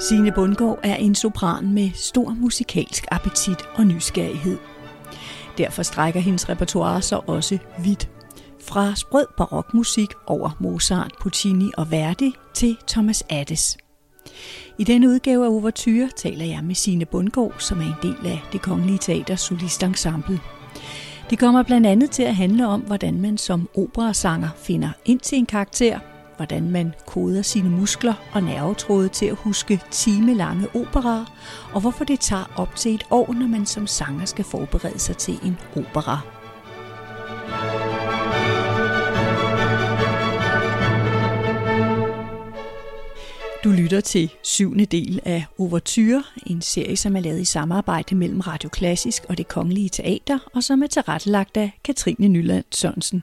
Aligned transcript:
Signe 0.00 0.32
Bundgaard 0.32 0.78
er 0.82 0.94
en 0.94 1.14
sopran 1.14 1.72
med 1.72 1.90
stor 1.94 2.36
musikalsk 2.40 3.06
appetit 3.10 3.58
og 3.74 3.86
nysgerrighed. 3.86 4.58
Derfor 5.58 5.82
strækker 5.82 6.20
hendes 6.20 6.48
repertoire 6.48 7.02
sig 7.02 7.28
også 7.28 7.58
vidt. 7.84 8.10
Fra 8.68 8.94
sprød 8.94 9.26
barokmusik 9.36 10.08
over 10.26 10.50
Mozart, 10.60 11.12
Puccini 11.20 11.70
og 11.76 11.90
Verdi 11.90 12.34
til 12.54 12.76
Thomas 12.88 13.24
Addes. 13.30 13.78
I 14.78 14.84
denne 14.84 15.08
udgave 15.08 15.44
af 15.44 15.48
Overture 15.48 16.08
taler 16.16 16.44
jeg 16.44 16.64
med 16.64 16.74
Signe 16.74 17.04
Bundgaard, 17.04 17.54
som 17.58 17.80
er 17.80 17.84
en 17.84 17.94
del 18.02 18.26
af 18.26 18.42
det 18.52 18.62
Kongelige 18.62 18.98
Teaters 18.98 19.40
solistensemble. 19.40 20.40
Det 21.30 21.38
kommer 21.38 21.62
blandt 21.62 21.86
andet 21.86 22.10
til 22.10 22.22
at 22.22 22.36
handle 22.36 22.66
om, 22.66 22.80
hvordan 22.80 23.20
man 23.20 23.38
som 23.38 23.68
operasanger 23.76 24.48
finder 24.56 24.90
ind 25.04 25.20
til 25.20 25.38
en 25.38 25.46
karakter, 25.46 25.98
hvordan 26.38 26.70
man 26.70 26.94
koder 27.06 27.42
sine 27.42 27.70
muskler 27.70 28.14
og 28.32 28.42
nervetråde 28.42 29.08
til 29.08 29.26
at 29.26 29.36
huske 29.36 29.80
timelange 29.90 30.68
operaer, 30.74 31.24
og 31.72 31.80
hvorfor 31.80 32.04
det 32.04 32.20
tager 32.20 32.52
op 32.56 32.76
til 32.76 32.94
et 32.94 33.04
år, 33.10 33.32
når 33.32 33.46
man 33.46 33.66
som 33.66 33.86
sanger 33.86 34.24
skal 34.24 34.44
forberede 34.44 34.98
sig 34.98 35.16
til 35.16 35.38
en 35.44 35.58
opera. 35.76 36.20
Du 43.64 43.70
lytter 43.70 44.00
til 44.00 44.32
syvende 44.42 44.86
del 44.86 45.20
af 45.24 45.44
Overture, 45.58 46.22
en 46.46 46.62
serie, 46.62 46.96
som 46.96 47.16
er 47.16 47.20
lavet 47.20 47.40
i 47.40 47.44
samarbejde 47.44 48.14
mellem 48.14 48.40
Radio 48.40 48.68
Klassisk 48.68 49.24
og 49.28 49.38
det 49.38 49.48
Kongelige 49.48 49.88
Teater, 49.88 50.38
og 50.54 50.64
som 50.64 50.82
er 50.82 50.86
tilrettelagt 50.86 51.56
af 51.56 51.78
Katrine 51.84 52.28
Nyland 52.28 52.64
Sørensen. 52.70 53.22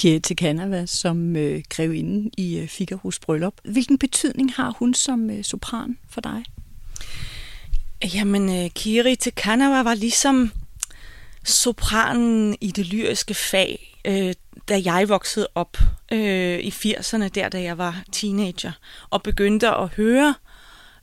Kiete 0.00 0.34
øh, 0.34 0.36
Canava 0.36 0.86
som 0.86 1.36
øh, 1.36 1.62
grevinde 1.68 2.30
i 2.36 2.58
øh, 2.58 2.68
Figaros 2.68 3.18
bryllup. 3.18 3.54
Hvilken 3.64 3.98
betydning 3.98 4.52
har 4.54 4.70
hun 4.78 4.94
som 4.94 5.30
øh, 5.30 5.44
sopran 5.44 5.98
for 6.08 6.20
dig? 6.20 6.44
Jamen, 8.14 8.64
øh, 8.64 8.70
Kiri 8.70 9.14
Canava 9.14 9.82
var 9.82 9.94
ligesom 9.94 10.52
sopranen 11.44 12.56
i 12.60 12.70
det 12.70 12.86
lyriske 12.86 13.34
fag, 13.34 14.00
øh, 14.04 14.34
da 14.68 14.82
jeg 14.84 15.08
voksede 15.08 15.48
op 15.54 15.76
øh, 16.12 16.58
i 16.58 16.70
80'erne, 16.70 17.28
der 17.28 17.48
da 17.48 17.62
jeg 17.62 17.78
var 17.78 18.02
teenager, 18.12 18.72
og 19.10 19.22
begyndte 19.22 19.68
at 19.68 19.88
høre 19.88 20.34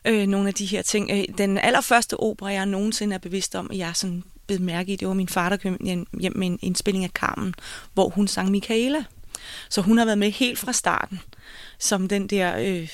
øh, 0.05 0.27
nogle 0.27 0.47
af 0.47 0.53
de 0.53 0.65
her 0.65 0.81
ting. 0.81 1.11
Øh, 1.11 1.37
den 1.37 1.57
allerførste 1.57 2.19
opera, 2.19 2.51
jeg 2.51 2.65
nogensinde 2.65 3.13
er 3.13 3.19
bevidst 3.19 3.55
om, 3.55 3.71
at 3.71 3.77
jeg 3.77 3.91
sådan 3.95 4.23
blev 4.47 4.61
mærke 4.61 4.93
i, 4.93 4.95
det 4.95 5.07
var 5.07 5.13
min 5.13 5.27
far, 5.27 5.49
der 5.49 5.57
kom 5.57 5.77
hjem 6.19 6.37
med 6.37 6.47
en 6.47 6.59
indspilling 6.61 7.03
af 7.03 7.09
Carmen, 7.09 7.53
hvor 7.93 8.09
hun 8.09 8.27
sang 8.27 8.51
Michaela. 8.51 9.03
Så 9.69 9.81
hun 9.81 9.97
har 9.97 10.05
været 10.05 10.17
med 10.17 10.31
helt 10.31 10.59
fra 10.59 10.73
starten, 10.73 11.19
som 11.79 12.07
den 12.07 12.27
der 12.27 12.57
øh, 12.57 12.89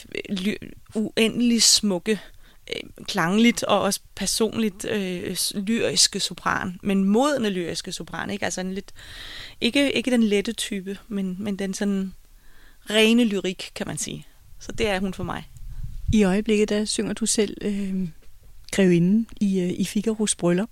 uendelig 0.96 1.64
smukke, 1.64 2.20
øh, 2.70 2.90
klangligt 3.08 3.64
og 3.64 3.82
også 3.82 4.00
personligt 4.16 4.86
øh, 4.86 5.38
lyriske 5.56 6.20
sopran, 6.20 6.80
men 6.84 7.04
modende 7.04 7.50
lyriske 7.50 7.92
sopran, 7.92 8.30
ikke? 8.30 8.46
Altså 8.46 8.62
en 8.62 8.74
lidt, 8.74 8.94
ikke, 9.62 9.92
ikke 9.92 10.12
den 10.12 10.24
lette 10.24 10.54
type, 10.54 10.98
men, 11.08 11.36
men 11.40 11.60
den 11.60 11.74
sådan 11.74 12.14
rene 12.90 13.24
lyrik, 13.24 13.72
kan 13.76 13.88
man 13.88 13.98
sige. 13.98 14.28
Så 14.60 14.72
det 14.72 14.88
er 14.88 15.00
hun 15.00 15.14
for 15.14 15.24
mig. 15.24 15.50
I 16.14 16.24
øjeblikket, 16.24 16.70
der 16.70 16.86
synger 16.86 17.14
du 17.14 17.26
selv 17.26 17.58
øh, 17.62 18.08
grevinden 18.74 19.28
i, 19.42 19.60
øh, 19.60 19.70
i 19.70 19.86
Figaros 19.86 20.36
bryllup. 20.36 20.70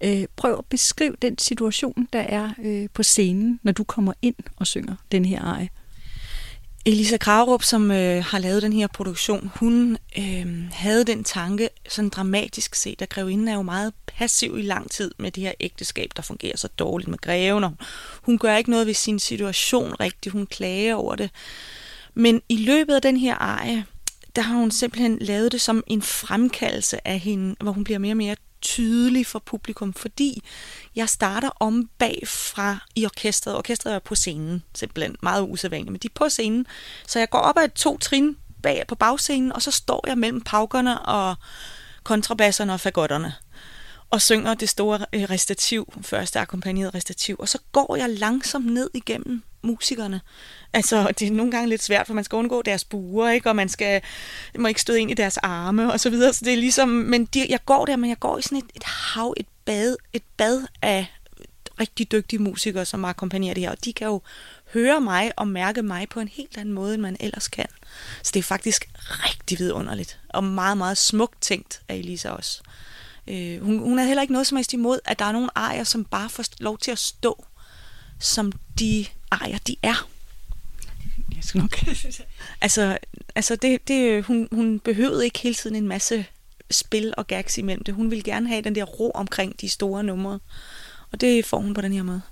Øh, 0.00 0.24
prøv 0.36 0.58
at 0.58 0.64
beskrive 0.64 1.16
den 1.22 1.38
situation, 1.38 2.08
der 2.12 2.20
er 2.20 2.50
øh, 2.64 2.88
på 2.94 3.02
scenen, 3.02 3.60
når 3.62 3.72
du 3.72 3.84
kommer 3.84 4.12
ind 4.22 4.34
og 4.56 4.66
synger 4.66 4.94
den 5.12 5.24
her 5.24 5.42
eje. 5.42 5.68
Elisa 6.86 7.16
Kravrup, 7.16 7.62
som 7.62 7.90
øh, 7.90 8.24
har 8.24 8.38
lavet 8.38 8.62
den 8.62 8.72
her 8.72 8.86
produktion, 8.86 9.50
hun 9.54 9.98
øh, 10.18 10.68
havde 10.72 11.04
den 11.04 11.24
tanke, 11.24 11.68
sådan 11.88 12.08
dramatisk 12.08 12.74
set, 12.74 13.02
at 13.02 13.08
grevinden 13.08 13.48
er 13.48 13.54
jo 13.54 13.62
meget 13.62 13.92
passiv 14.06 14.58
i 14.58 14.62
lang 14.62 14.90
tid 14.90 15.10
med 15.18 15.30
det 15.30 15.42
her 15.42 15.52
ægteskab, 15.60 16.10
der 16.16 16.22
fungerer 16.22 16.56
så 16.56 16.68
dårligt 16.68 17.08
med 17.08 17.18
greven, 17.18 17.64
og 17.64 17.72
hun 18.22 18.38
gør 18.38 18.56
ikke 18.56 18.70
noget 18.70 18.86
ved 18.86 18.94
sin 18.94 19.18
situation 19.18 19.94
rigtigt, 20.00 20.32
hun 20.32 20.46
klager 20.46 20.94
over 20.94 21.16
det. 21.16 21.30
Men 22.14 22.42
i 22.48 22.56
løbet 22.56 22.94
af 22.94 23.02
den 23.02 23.16
her 23.16 23.36
eje, 23.36 23.84
der 24.36 24.42
har 24.42 24.54
hun 24.54 24.70
simpelthen 24.70 25.18
lavet 25.18 25.52
det 25.52 25.60
som 25.60 25.84
en 25.86 26.02
fremkaldelse 26.02 27.08
af 27.08 27.18
hende, 27.18 27.56
hvor 27.60 27.72
hun 27.72 27.84
bliver 27.84 27.98
mere 27.98 28.12
og 28.12 28.16
mere 28.16 28.36
tydelig 28.62 29.26
for 29.26 29.38
publikum, 29.38 29.92
fordi 29.92 30.42
jeg 30.96 31.08
starter 31.08 31.50
om 31.60 31.90
bagfra 31.98 32.78
i 32.96 33.04
orkestret. 33.04 33.56
Orkestret 33.56 33.94
er 33.94 33.98
på 33.98 34.14
scenen, 34.14 34.62
simpelthen 34.74 35.16
meget 35.22 35.46
usædvanligt, 35.48 35.92
men 35.92 35.98
de 35.98 36.08
er 36.08 36.14
på 36.14 36.28
scenen. 36.28 36.66
Så 37.06 37.18
jeg 37.18 37.30
går 37.30 37.38
op 37.38 37.58
ad 37.58 37.68
to 37.68 37.98
trin 37.98 38.36
bag 38.62 38.84
på 38.88 38.94
bagscenen, 38.94 39.52
og 39.52 39.62
så 39.62 39.70
står 39.70 40.04
jeg 40.06 40.18
mellem 40.18 40.40
paukerne 40.40 41.00
og 41.00 41.34
kontrabasserne 42.02 42.72
og 42.72 42.80
fagotterne 42.80 43.34
og 44.10 44.22
synger 44.22 44.54
det 44.54 44.68
store 44.68 45.06
øh, 45.12 45.22
restativ, 45.22 45.92
første 46.02 46.40
akkompagneret 46.40 46.94
restativ, 46.94 47.36
og 47.38 47.48
så 47.48 47.58
går 47.72 47.96
jeg 47.96 48.10
langsomt 48.10 48.66
ned 48.66 48.90
igennem 48.94 49.42
musikerne. 49.62 50.20
Altså, 50.72 51.12
det 51.18 51.28
er 51.28 51.32
nogle 51.32 51.52
gange 51.52 51.68
lidt 51.68 51.82
svært, 51.82 52.06
for 52.06 52.14
man 52.14 52.24
skal 52.24 52.36
undgå 52.36 52.62
deres 52.62 52.84
buer, 52.84 53.30
ikke? 53.30 53.48
og 53.48 53.56
man 53.56 53.68
skal, 53.68 54.02
må 54.58 54.68
ikke 54.68 54.80
støde 54.80 55.00
ind 55.00 55.10
i 55.10 55.14
deres 55.14 55.36
arme, 55.36 55.92
og 55.92 56.00
så 56.00 56.10
videre. 56.10 56.32
Så 56.32 56.44
det 56.44 56.52
er 56.52 56.56
ligesom, 56.56 56.88
men 56.88 57.24
de, 57.24 57.46
jeg 57.48 57.64
går 57.64 57.84
der, 57.84 57.96
men 57.96 58.10
jeg 58.10 58.18
går 58.18 58.38
i 58.38 58.42
sådan 58.42 58.58
et, 58.58 58.70
et 58.74 58.84
hav, 58.84 59.34
et 59.36 59.46
bad, 59.64 59.96
et 60.12 60.22
bad 60.36 60.66
af 60.82 61.06
rigtig 61.80 62.12
dygtige 62.12 62.42
musikere, 62.42 62.84
som 62.84 63.04
akkompagnerer 63.04 63.54
det 63.54 63.62
her, 63.62 63.70
og 63.70 63.84
de 63.84 63.92
kan 63.92 64.06
jo 64.06 64.20
høre 64.72 65.00
mig 65.00 65.32
og 65.36 65.48
mærke 65.48 65.82
mig 65.82 66.08
på 66.08 66.20
en 66.20 66.28
helt 66.28 66.58
anden 66.58 66.74
måde, 66.74 66.94
end 66.94 67.02
man 67.02 67.16
ellers 67.20 67.48
kan. 67.48 67.66
Så 68.22 68.30
det 68.34 68.38
er 68.38 68.44
faktisk 68.44 68.88
rigtig 68.98 69.58
vidunderligt, 69.58 70.20
og 70.28 70.44
meget, 70.44 70.78
meget 70.78 70.98
smukt 70.98 71.40
tænkt 71.40 71.82
af 71.88 71.94
Elisa 71.94 72.30
også. 72.30 72.62
Øh, 73.30 73.62
hun, 73.64 73.78
hun 73.78 73.98
har 73.98 74.04
heller 74.04 74.22
ikke 74.22 74.32
noget 74.32 74.46
som 74.46 74.56
helst 74.56 74.72
imod, 74.72 74.98
at 75.04 75.18
der 75.18 75.24
er 75.24 75.32
nogle 75.32 75.48
ejer, 75.56 75.84
som 75.84 76.04
bare 76.04 76.30
får 76.30 76.44
lov 76.60 76.78
til 76.78 76.90
at 76.90 76.98
stå, 76.98 77.44
som 78.18 78.52
de 78.78 79.06
ejer, 79.32 79.58
de 79.58 79.76
er. 79.82 80.08
Jeg 81.36 81.44
skal 81.44 81.60
nok. 81.60 81.78
altså, 82.60 82.98
altså 83.34 83.56
det, 83.56 83.88
det, 83.88 84.24
hun, 84.24 84.48
hun 84.52 84.78
behøvede 84.78 85.24
ikke 85.24 85.38
hele 85.38 85.54
tiden 85.54 85.76
en 85.76 85.88
masse 85.88 86.26
spil 86.70 87.14
og 87.16 87.26
gags 87.26 87.58
imellem 87.58 87.84
det. 87.84 87.94
Hun 87.94 88.10
ville 88.10 88.22
gerne 88.22 88.48
have 88.48 88.62
den 88.62 88.74
der 88.74 88.84
ro 88.84 89.10
omkring 89.10 89.60
de 89.60 89.68
store 89.68 90.04
numre. 90.04 90.38
Og 91.12 91.20
det 91.20 91.46
får 91.46 91.60
hun 91.60 91.74
på 91.74 91.80
den 91.80 91.92
her 91.92 92.02
måde. 92.02 92.22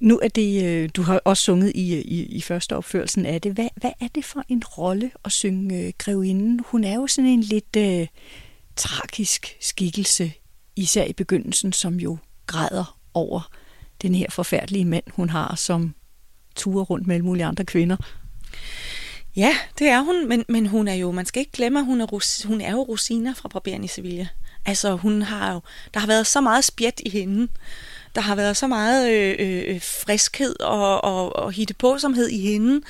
Nu 0.00 0.18
er 0.22 0.28
det, 0.28 0.64
øh, 0.64 0.90
du 0.96 1.02
har 1.02 1.20
også 1.24 1.42
sunget 1.42 1.72
i, 1.74 2.00
i, 2.00 2.22
i 2.26 2.40
første 2.40 2.76
opførelsen 2.76 3.26
af 3.26 3.40
det. 3.40 3.52
Hvad, 3.52 3.68
hvad 3.76 3.92
er 4.00 4.08
det 4.14 4.24
for 4.24 4.44
en 4.48 4.64
rolle 4.64 5.10
at 5.24 5.32
synge 5.32 5.86
uh, 5.86 5.92
Grevinden? 5.98 6.60
Hun 6.66 6.84
er 6.84 6.94
jo 6.94 7.06
sådan 7.06 7.30
en 7.30 7.40
lidt 7.40 7.76
uh, 7.76 8.06
tragisk 8.78 9.56
skikkelse, 9.60 10.32
især 10.76 11.04
i 11.04 11.12
begyndelsen, 11.12 11.72
som 11.72 11.94
jo 11.94 12.18
græder 12.46 12.98
over 13.14 13.50
den 14.02 14.14
her 14.14 14.26
forfærdelige 14.30 14.84
mand, 14.84 15.04
hun 15.12 15.30
har, 15.30 15.54
som 15.54 15.94
turer 16.56 16.84
rundt 16.84 17.06
med 17.06 17.14
alle 17.14 17.24
mulige 17.24 17.44
andre 17.44 17.64
kvinder. 17.64 17.96
Ja, 19.36 19.56
det 19.78 19.88
er 19.88 20.00
hun, 20.00 20.28
men, 20.28 20.44
men 20.48 20.66
hun 20.66 20.88
er 20.88 20.94
jo, 20.94 21.10
man 21.12 21.26
skal 21.26 21.40
ikke 21.40 21.52
glemme, 21.52 21.78
at 21.78 21.84
hun 21.84 22.00
er, 22.00 22.46
hun 22.46 22.60
er 22.60 22.70
jo 22.70 22.82
Rosina 22.82 23.32
fra 23.36 23.48
Barberen 23.48 23.84
i 23.84 23.88
Sevilla. 23.88 24.28
Altså, 24.66 24.96
hun 24.96 25.22
har 25.22 25.52
jo, 25.52 25.60
der 25.94 26.00
har 26.00 26.06
været 26.06 26.26
så 26.26 26.40
meget 26.40 26.64
spjæt 26.64 27.00
i 27.06 27.10
hende. 27.10 27.48
Der 28.14 28.20
har 28.20 28.34
været 28.34 28.56
så 28.56 28.66
meget 28.66 29.12
øh, 29.12 29.36
øh, 29.38 29.74
øh 29.74 29.80
friskhed 29.80 30.60
og, 30.60 31.04
og, 31.04 31.36
og 31.36 31.52
hittepåsomhed 31.52 32.28
i 32.28 32.40
hende, 32.40 32.80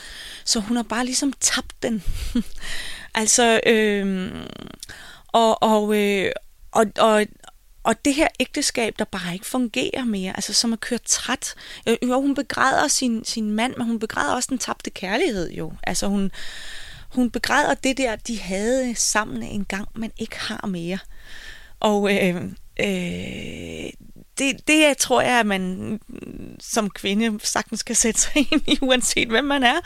så 0.45 0.61
hun 0.61 0.77
har 0.77 0.83
bare 0.83 1.05
ligesom 1.05 1.33
tabt 1.41 1.83
den. 1.83 2.03
altså, 3.15 3.61
øh, 3.67 4.31
og, 5.33 5.63
og, 5.63 5.97
øh, 5.97 6.33
og, 6.73 6.87
og, 6.99 7.27
og 7.83 8.05
det 8.05 8.15
her 8.15 8.29
ægteskab, 8.41 8.95
der 8.99 9.05
bare 9.05 9.33
ikke 9.33 9.47
fungerer 9.47 10.05
mere, 10.05 10.33
altså 10.37 10.53
som 10.53 10.73
er 10.73 10.77
kørt 10.77 11.03
træt. 11.03 11.55
Øh, 11.89 11.97
jo, 12.03 12.21
hun 12.21 12.35
begræder 12.35 12.89
sin, 12.89 13.25
sin 13.25 13.51
mand, 13.51 13.75
men 13.77 13.87
hun 13.87 13.99
begræder 13.99 14.35
også 14.35 14.49
den 14.51 14.59
tabte 14.59 14.91
kærlighed 14.91 15.51
jo. 15.51 15.73
Altså 15.83 16.07
hun, 16.07 16.31
hun 17.09 17.31
begræder 17.31 17.75
det 17.75 17.99
der, 17.99 18.17
de 18.17 18.41
havde 18.41 18.95
sammen 18.95 19.43
en 19.43 19.65
gang, 19.65 19.89
men 19.95 20.13
ikke 20.19 20.39
har 20.39 20.67
mere. 20.67 20.99
Og 21.81 22.15
øh, 22.15 22.43
øh, 22.81 23.91
det, 24.39 24.69
det 24.69 24.97
tror 24.99 25.21
jeg, 25.21 25.41
at 25.41 25.47
man 25.47 25.63
mm, 26.09 26.57
som 26.61 26.91
kvinde 26.91 27.41
sagtens 27.43 27.83
kan 27.83 27.95
sætte 27.95 28.21
sig 28.21 28.33
ind 28.53 28.63
i, 28.69 28.79
uanset 28.81 29.29
hvem 29.29 29.45
man 29.45 29.63
er. 29.63 29.81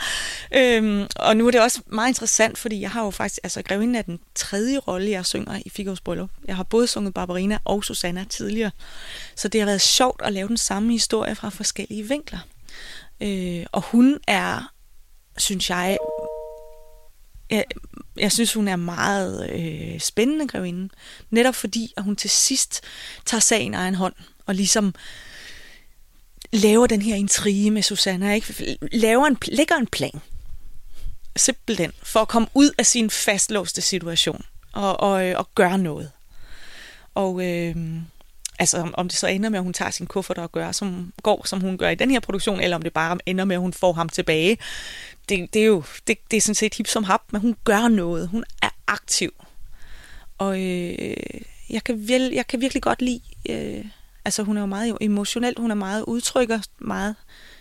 Øhm, 0.55 1.07
og 1.17 1.37
nu 1.37 1.47
er 1.47 1.51
det 1.51 1.61
også 1.61 1.81
meget 1.87 2.09
interessant, 2.09 2.59
fordi 2.59 2.81
jeg 2.81 2.91
har 2.91 3.05
jo 3.05 3.11
faktisk, 3.11 3.41
altså 3.43 3.63
Grevinden 3.63 3.95
er 3.95 4.03
den 4.03 4.21
tredje 4.35 4.79
rolle, 4.79 5.11
jeg 5.11 5.27
synger 5.27 5.61
i 5.67 5.73
Figaro's 5.79 6.03
Bryllup. 6.05 6.31
Jeg 6.45 6.57
har 6.57 6.63
både 6.63 6.87
sunget 6.87 7.15
Barbarina 7.15 7.59
og 7.65 7.85
Susanna 7.85 8.25
tidligere. 8.31 8.71
Så 9.37 9.49
det 9.49 9.61
har 9.61 9.67
været 9.67 9.81
sjovt 9.81 10.23
at 10.25 10.33
lave 10.33 10.49
den 10.49 10.57
samme 10.57 10.93
historie 10.93 11.35
fra 11.35 11.49
forskellige 11.49 12.09
vinkler. 12.09 12.39
Øh, 13.21 13.67
og 13.73 13.83
hun 13.83 14.19
er, 14.29 14.73
synes 15.37 15.71
jeg, 15.71 15.99
jeg, 17.51 17.65
jeg 18.17 18.33
synes, 18.33 18.53
hun 18.53 18.69
er 18.69 18.77
meget 18.77 19.51
øh, 19.51 20.01
spændende 20.01 20.49
grevinde. 20.49 20.89
Netop 21.31 21.55
fordi, 21.55 21.93
at 21.97 22.05
hun 22.05 22.17
til 22.17 22.31
sidst 22.31 22.81
tager 23.25 23.41
sagen 23.41 23.75
egen 23.75 23.95
hånd 23.95 24.15
og 24.47 24.55
ligesom 24.55 24.95
laver 26.53 26.87
den 26.87 27.03
her 27.03 27.17
intrige 27.17 27.71
med 27.71 27.83
Susanna, 27.83 28.35
ikke? 28.35 28.79
Laver 28.93 29.27
en, 29.27 29.39
lægger 29.49 29.77
en 29.77 29.87
plan. 29.87 30.21
Simpelthen. 31.37 31.93
For 32.03 32.21
at 32.21 32.29
komme 32.29 32.49
ud 32.55 32.71
af 32.79 32.87
sin 32.87 33.11
fastlåste 33.11 33.81
situation. 33.81 34.45
Og, 34.73 35.01
og, 35.01 35.27
øh, 35.27 35.39
og 35.39 35.49
gøre 35.55 35.79
noget. 35.79 36.11
Og 37.15 37.47
øh, 37.47 37.77
altså 38.59 38.91
om 38.95 39.09
det 39.09 39.19
så 39.19 39.27
ender 39.27 39.49
med, 39.49 39.59
at 39.59 39.65
hun 39.65 39.73
tager 39.73 39.91
sin 39.91 40.07
kuffert 40.07 40.39
og 40.39 40.53
gør, 40.53 40.73
som, 40.73 41.13
går, 41.23 41.47
som 41.47 41.61
hun 41.61 41.79
gør 41.79 41.89
i 41.89 41.95
den 41.95 42.11
her 42.11 42.21
produktion, 42.21 42.61
eller 42.61 42.77
om 42.77 42.83
det 42.83 42.93
bare 42.93 43.19
ender 43.27 43.45
med, 43.45 43.57
at 43.57 43.61
hun 43.61 43.73
får 43.73 43.93
ham 43.93 44.09
tilbage. 44.09 44.59
Det, 45.29 45.55
det 45.55 45.63
er 45.63 45.67
jo 45.67 45.85
det, 46.07 46.19
det 46.31 46.37
er 46.37 46.41
sådan 46.41 46.55
set 46.55 46.75
hip 46.75 46.87
som 46.87 47.05
hap, 47.05 47.23
men 47.31 47.41
hun 47.41 47.57
gør 47.65 47.89
noget. 47.89 48.29
Hun 48.29 48.45
er 48.63 48.71
aktiv. 48.87 49.35
Og 50.39 50.61
øh, 50.61 51.17
jeg, 51.71 51.85
kan 51.85 52.09
vel, 52.09 52.33
jeg 52.33 52.47
kan 52.47 52.61
virkelig 52.61 52.83
godt 52.83 53.03
lide... 53.03 53.21
Øh, 53.49 53.85
altså 54.25 54.43
hun 54.43 54.57
er 54.57 54.61
jo 54.61 54.67
meget 54.67 54.97
emotionel, 55.01 55.55
hun 55.59 55.71
er 55.71 55.75
meget 55.75 56.05
udtrykker 56.07 56.61
meget 56.79 57.15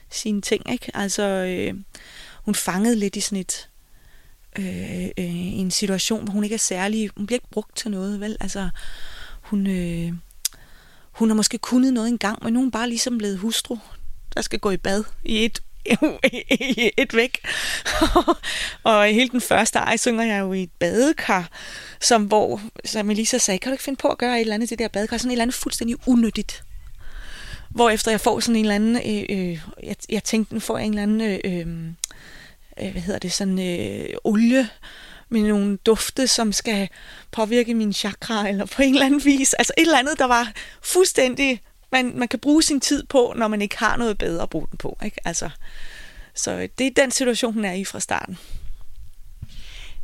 sine 0.10 0.42
ting, 0.42 0.72
ikke? 0.72 0.92
Altså 0.94 1.24
øh, 1.24 1.74
hun 2.46 2.56
fangede 2.56 2.96
lidt 2.96 3.16
i 3.16 3.22
sådan 3.22 3.40
et 3.40 3.70
øh, 4.60 5.06
øh, 5.06 5.60
en 5.60 5.72
situation, 5.72 6.24
hvor 6.24 6.34
hun 6.34 6.44
ikke 6.44 6.54
er 6.54 6.58
særlig, 6.58 7.10
hun 7.18 7.26
bliver 7.26 7.38
ikke 7.38 7.52
brugt 7.52 7.78
til 7.78 7.92
noget, 7.92 8.20
vel? 8.20 8.38
Altså 8.40 8.70
hun 9.42 9.68
øh, 9.68 10.14
hun 11.12 11.30
har 11.30 11.36
måske 11.36 11.58
kunnet 11.58 11.94
noget 11.94 12.10
engang, 12.10 12.44
men 12.44 12.54
nu 12.54 12.60
er 12.60 12.64
hun 12.64 12.72
bare 12.72 12.90
ligesom 12.90 13.18
blevet 13.18 13.38
hustru, 13.38 13.78
der 14.34 14.42
skal 14.42 14.60
gå 14.60 14.72
i 14.72 14.78
bad 14.78 15.04
i 15.26 15.46
et 15.46 15.64
et 16.98 17.16
væk. 17.16 17.48
og 18.84 19.06
hele 19.06 19.30
den 19.30 19.42
første 19.42 19.80
ej 19.80 19.98
synger 19.98 20.24
jeg 20.24 20.40
jo 20.40 20.54
i 20.54 20.64
et 20.64 20.72
badekar, 20.80 21.50
som 22.00 22.24
hvor, 22.24 22.62
som 22.86 23.12
Elisa 23.12 23.38
sagde, 23.38 23.60
kan 23.60 23.70
du 23.70 23.74
ikke 23.74 23.84
finde 23.84 23.98
på 24.02 24.08
at 24.08 24.18
gøre 24.18 24.36
et 24.36 24.42
eller 24.42 24.54
andet 24.54 24.68
i 24.68 24.70
det 24.70 24.80
der 24.80 24.88
badekar, 24.88 25.18
sådan 25.18 25.32
et 25.32 25.34
eller 25.34 25.44
andet 25.44 25.56
fuldstændig 25.56 25.96
unødigt. 26.08 26.64
hvor 27.70 27.90
efter 27.90 28.12
jeg 28.12 28.22
får 28.22 28.40
sådan 28.40 28.56
en 28.56 28.66
eller 28.66 28.76
anden, 28.76 28.96
øh, 28.96 29.38
øh, 29.38 29.60
jeg, 29.84 29.96
jeg 30.10 30.24
tænkte, 30.24 30.54
nu 30.54 30.60
får 30.60 30.78
jeg 30.78 30.86
en 30.86 30.92
eller 30.92 31.04
anden, 31.04 31.22
øh, 31.22 31.40
øh, 31.46 31.88
øh 32.86 32.92
hvad 32.92 33.02
hedder 33.02 33.20
det, 33.20 33.34
sådan 33.34 33.60
øh, 33.60 34.10
olie 34.24 34.70
med 35.30 35.42
nogle 35.42 35.78
dufte, 35.78 36.28
som 36.28 36.54
skal 36.54 36.90
påvirke 37.32 37.74
min 37.74 37.94
chakra, 37.94 38.50
eller 38.50 38.66
på 38.66 38.82
en 38.82 38.94
eller 38.94 39.06
anden 39.06 39.26
vis. 39.26 39.54
Altså 39.54 39.74
et 39.78 39.82
eller 39.82 40.00
andet, 40.00 40.20
der 40.20 40.26
var 40.26 40.52
fuldstændig, 40.82 41.62
man, 41.92 42.14
man 42.16 42.28
kan 42.28 42.40
bruge 42.40 42.64
sin 42.64 42.80
tid 42.80 43.04
på, 43.04 43.34
når 43.38 43.48
man 43.48 43.62
ikke 43.62 43.78
har 43.78 43.98
noget 43.98 44.18
bedre 44.18 44.44
at 44.44 44.50
bruge 44.50 44.68
den 44.72 44.78
på. 44.78 44.98
Ikke? 45.06 45.28
Altså, 45.28 45.50
så 46.36 46.52
øh, 46.52 46.70
det 46.78 46.88
er 46.88 46.92
den 47.02 47.12
situation, 47.12 47.54
hun 47.54 47.66
er 47.66 47.74
i 47.74 47.86
fra 47.86 48.00
starten. 48.00 48.38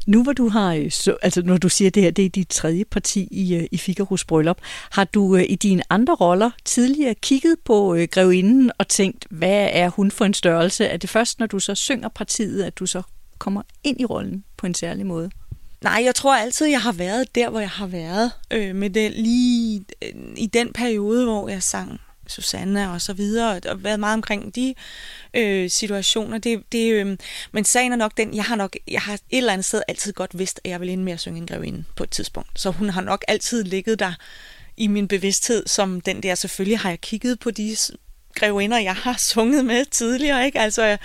Nu 0.07 0.23
hvor 0.23 0.33
du 0.33 0.49
har, 0.49 0.73
øh, 0.73 0.91
så, 0.91 1.17
altså 1.21 1.41
når 1.41 1.57
du 1.57 1.69
siger 1.69 1.91
det 1.91 2.03
her, 2.03 2.11
det 2.11 2.25
er 2.25 2.29
dit 2.29 2.49
tredje 2.49 2.85
parti 2.85 3.27
i, 3.31 3.55
øh, 3.55 3.67
i 3.71 3.77
Figaros 3.77 4.25
bryllup, 4.25 4.57
har 4.91 5.03
du 5.03 5.35
i 5.35 5.55
dine 5.55 5.83
andre 5.89 6.15
roller 6.15 6.51
tidligere 6.65 7.15
kigget 7.15 7.55
på 7.65 7.95
øh, 7.95 8.07
grevinden 8.11 8.71
og 8.77 8.87
tænkt, 8.87 9.27
hvad 9.29 9.69
er 9.71 9.89
hun 9.89 10.11
for 10.11 10.25
en 10.25 10.33
størrelse? 10.33 10.85
Er 10.85 10.97
det 10.97 11.09
først, 11.09 11.39
når 11.39 11.47
du 11.47 11.59
så 11.59 11.75
synger 11.75 12.09
partiet, 12.09 12.63
at 12.63 12.79
du 12.79 12.85
så 12.85 13.01
kommer 13.37 13.61
ind 13.83 14.01
i 14.01 14.05
rollen 14.05 14.43
på 14.57 14.65
en 14.65 14.73
særlig 14.73 15.05
måde? 15.05 15.29
Nej, 15.81 16.01
jeg 16.05 16.15
tror 16.15 16.35
altid, 16.35 16.67
jeg 16.67 16.81
har 16.81 16.91
været 16.91 17.35
der, 17.35 17.49
hvor 17.49 17.59
jeg 17.59 17.69
har 17.69 17.87
været. 17.87 18.31
Øh, 18.51 18.75
med 18.75 18.89
det 18.89 19.11
lige 19.11 19.85
øh, 20.01 20.09
i 20.37 20.45
den 20.45 20.73
periode, 20.73 21.25
hvor 21.25 21.49
jeg 21.49 21.63
sang 21.63 22.01
Susanna 22.27 22.93
og 22.93 23.01
så 23.01 23.13
videre, 23.13 23.61
og 23.69 23.83
været 23.83 23.99
meget 23.99 24.13
omkring 24.13 24.55
de 24.55 24.75
øh, 25.33 25.69
situationer. 25.69 26.37
Det, 26.37 26.63
det, 26.71 26.91
øh, 26.91 27.17
men 27.51 27.65
sagen 27.65 27.91
er 27.91 27.95
nok 27.95 28.17
den, 28.17 28.35
jeg 28.35 28.43
har 28.43 28.55
nok, 28.55 28.77
jeg 28.87 29.01
har 29.01 29.13
et 29.13 29.21
eller 29.31 29.53
andet 29.53 29.65
sted 29.65 29.81
altid 29.87 30.13
godt 30.13 30.39
vidst, 30.39 30.61
at 30.63 30.71
jeg 30.71 30.81
vil 30.81 30.89
ind 30.89 31.03
med 31.03 31.13
at 31.13 31.19
synge 31.19 31.37
en 31.37 31.47
grevinde 31.47 31.83
på 31.95 32.03
et 32.03 32.09
tidspunkt. 32.09 32.59
Så 32.59 32.71
hun 32.71 32.89
har 32.89 33.01
nok 33.01 33.25
altid 33.27 33.63
ligget 33.63 33.99
der 33.99 34.13
i 34.77 34.87
min 34.87 35.07
bevidsthed, 35.07 35.67
som 35.67 36.01
den 36.01 36.23
der, 36.23 36.35
selvfølgelig 36.35 36.79
har 36.79 36.89
jeg 36.89 37.01
kigget 37.01 37.39
på 37.39 37.51
de 37.51 37.75
grevinder, 38.35 38.77
jeg 38.77 38.95
har 38.95 39.17
sunget 39.33 39.65
med 39.65 39.85
tidligere, 39.85 40.45
ikke? 40.45 40.59
Altså, 40.59 40.97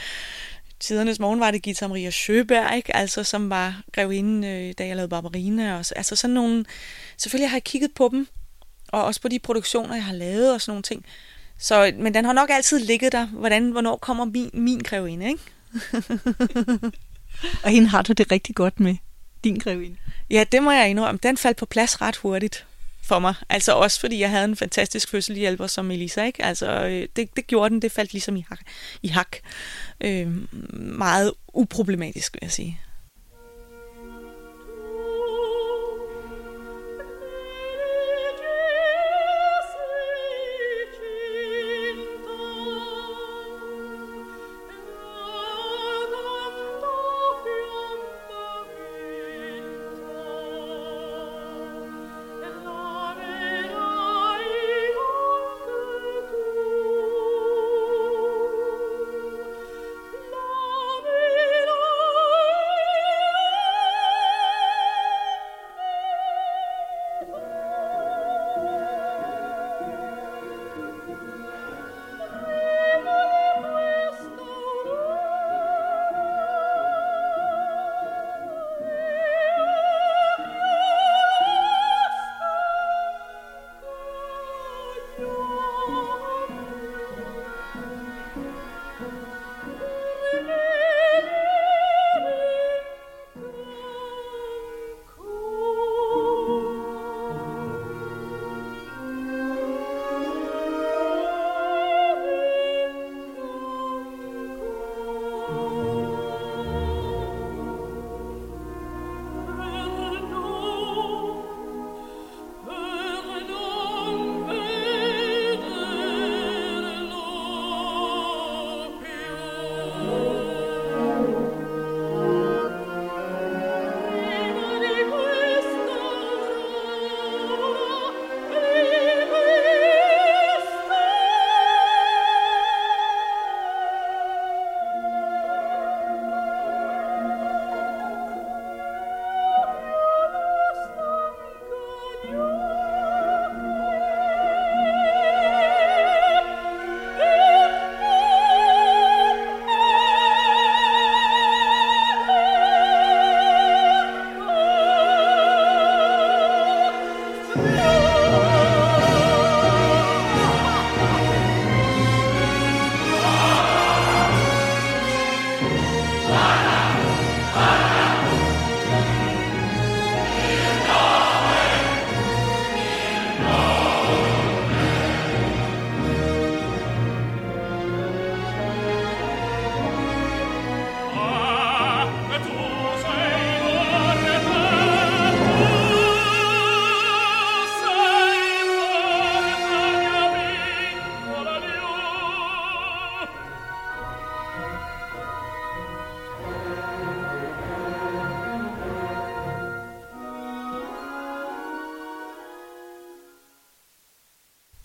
tidernes 0.83 1.19
morgen 1.19 1.41
var 1.41 1.51
det 1.51 1.63
Gita 1.63 1.89
Maria 1.89 2.11
Sjøberg, 2.11 2.77
ikke? 2.77 2.97
Altså, 2.97 3.25
som 3.25 3.51
var 3.51 3.83
grevinde, 3.93 4.49
øh, 4.49 4.75
da 4.79 4.87
jeg 4.87 4.97
lavede 4.97 5.09
Barbarina. 5.09 5.79
Og 5.79 5.87
så, 5.87 5.95
altså 5.95 6.17
sådan 6.17 6.35
nogle... 6.35 6.65
Selvfølgelig 7.17 7.51
har 7.51 7.57
jeg 7.57 7.65
kigget 7.65 7.93
på 7.95 8.09
dem, 8.13 8.29
og 8.89 9.05
også 9.05 9.21
på 9.21 9.29
de 9.29 9.39
produktioner, 9.39 9.95
jeg 9.95 10.05
har 10.05 10.15
lavet 10.15 10.55
og 10.55 10.61
sådan 10.61 10.71
nogle 10.71 10.83
ting. 10.83 11.05
Så, 11.59 11.93
men 11.99 12.15
den 12.15 12.25
har 12.25 12.33
nok 12.33 12.51
altid 12.51 12.79
ligget 12.79 13.13
der. 13.13 13.27
Hvordan, 13.27 13.71
hvornår 13.71 13.97
kommer 13.97 14.25
min, 14.25 14.51
min 14.53 14.79
grevinde, 14.79 15.27
ikke? 15.29 15.43
og 17.65 17.71
hende 17.71 17.89
har 17.89 18.03
du 18.03 18.13
det 18.13 18.33
rigtig 18.33 18.55
godt 18.55 18.81
med, 18.81 18.97
din 19.45 19.59
grevinde. 19.59 19.97
Ja, 20.31 20.45
det 20.53 20.63
må 20.63 20.71
jeg 20.71 20.91
indrømme. 20.91 21.19
Den 21.23 21.37
faldt 21.37 21.59
på 21.59 21.67
plads 21.67 22.01
ret 22.01 22.17
hurtigt 22.17 22.67
for 23.03 23.19
mig. 23.19 23.35
Altså 23.49 23.73
også 23.73 24.01
fordi 24.01 24.21
jeg 24.21 24.31
havde 24.31 24.45
en 24.45 24.57
fantastisk 24.57 25.09
fødselhjælper 25.09 25.67
som 25.67 25.91
Elisa, 25.91 26.25
ikke? 26.25 26.45
Altså 26.45 26.85
øh, 26.85 27.09
det, 27.17 27.37
det 27.37 27.47
gjorde 27.47 27.71
den, 27.71 27.83
det 27.83 27.93
faldt 27.93 28.13
ligesom 28.13 28.37
i 28.37 28.45
hak. 28.49 28.61
I 29.03 29.09
hak. 29.09 29.37
Øh, 30.01 30.29
meget 30.73 31.33
uproblematisk, 31.55 32.35
vil 32.35 32.41
jeg 32.43 32.53
sige. 32.53 32.81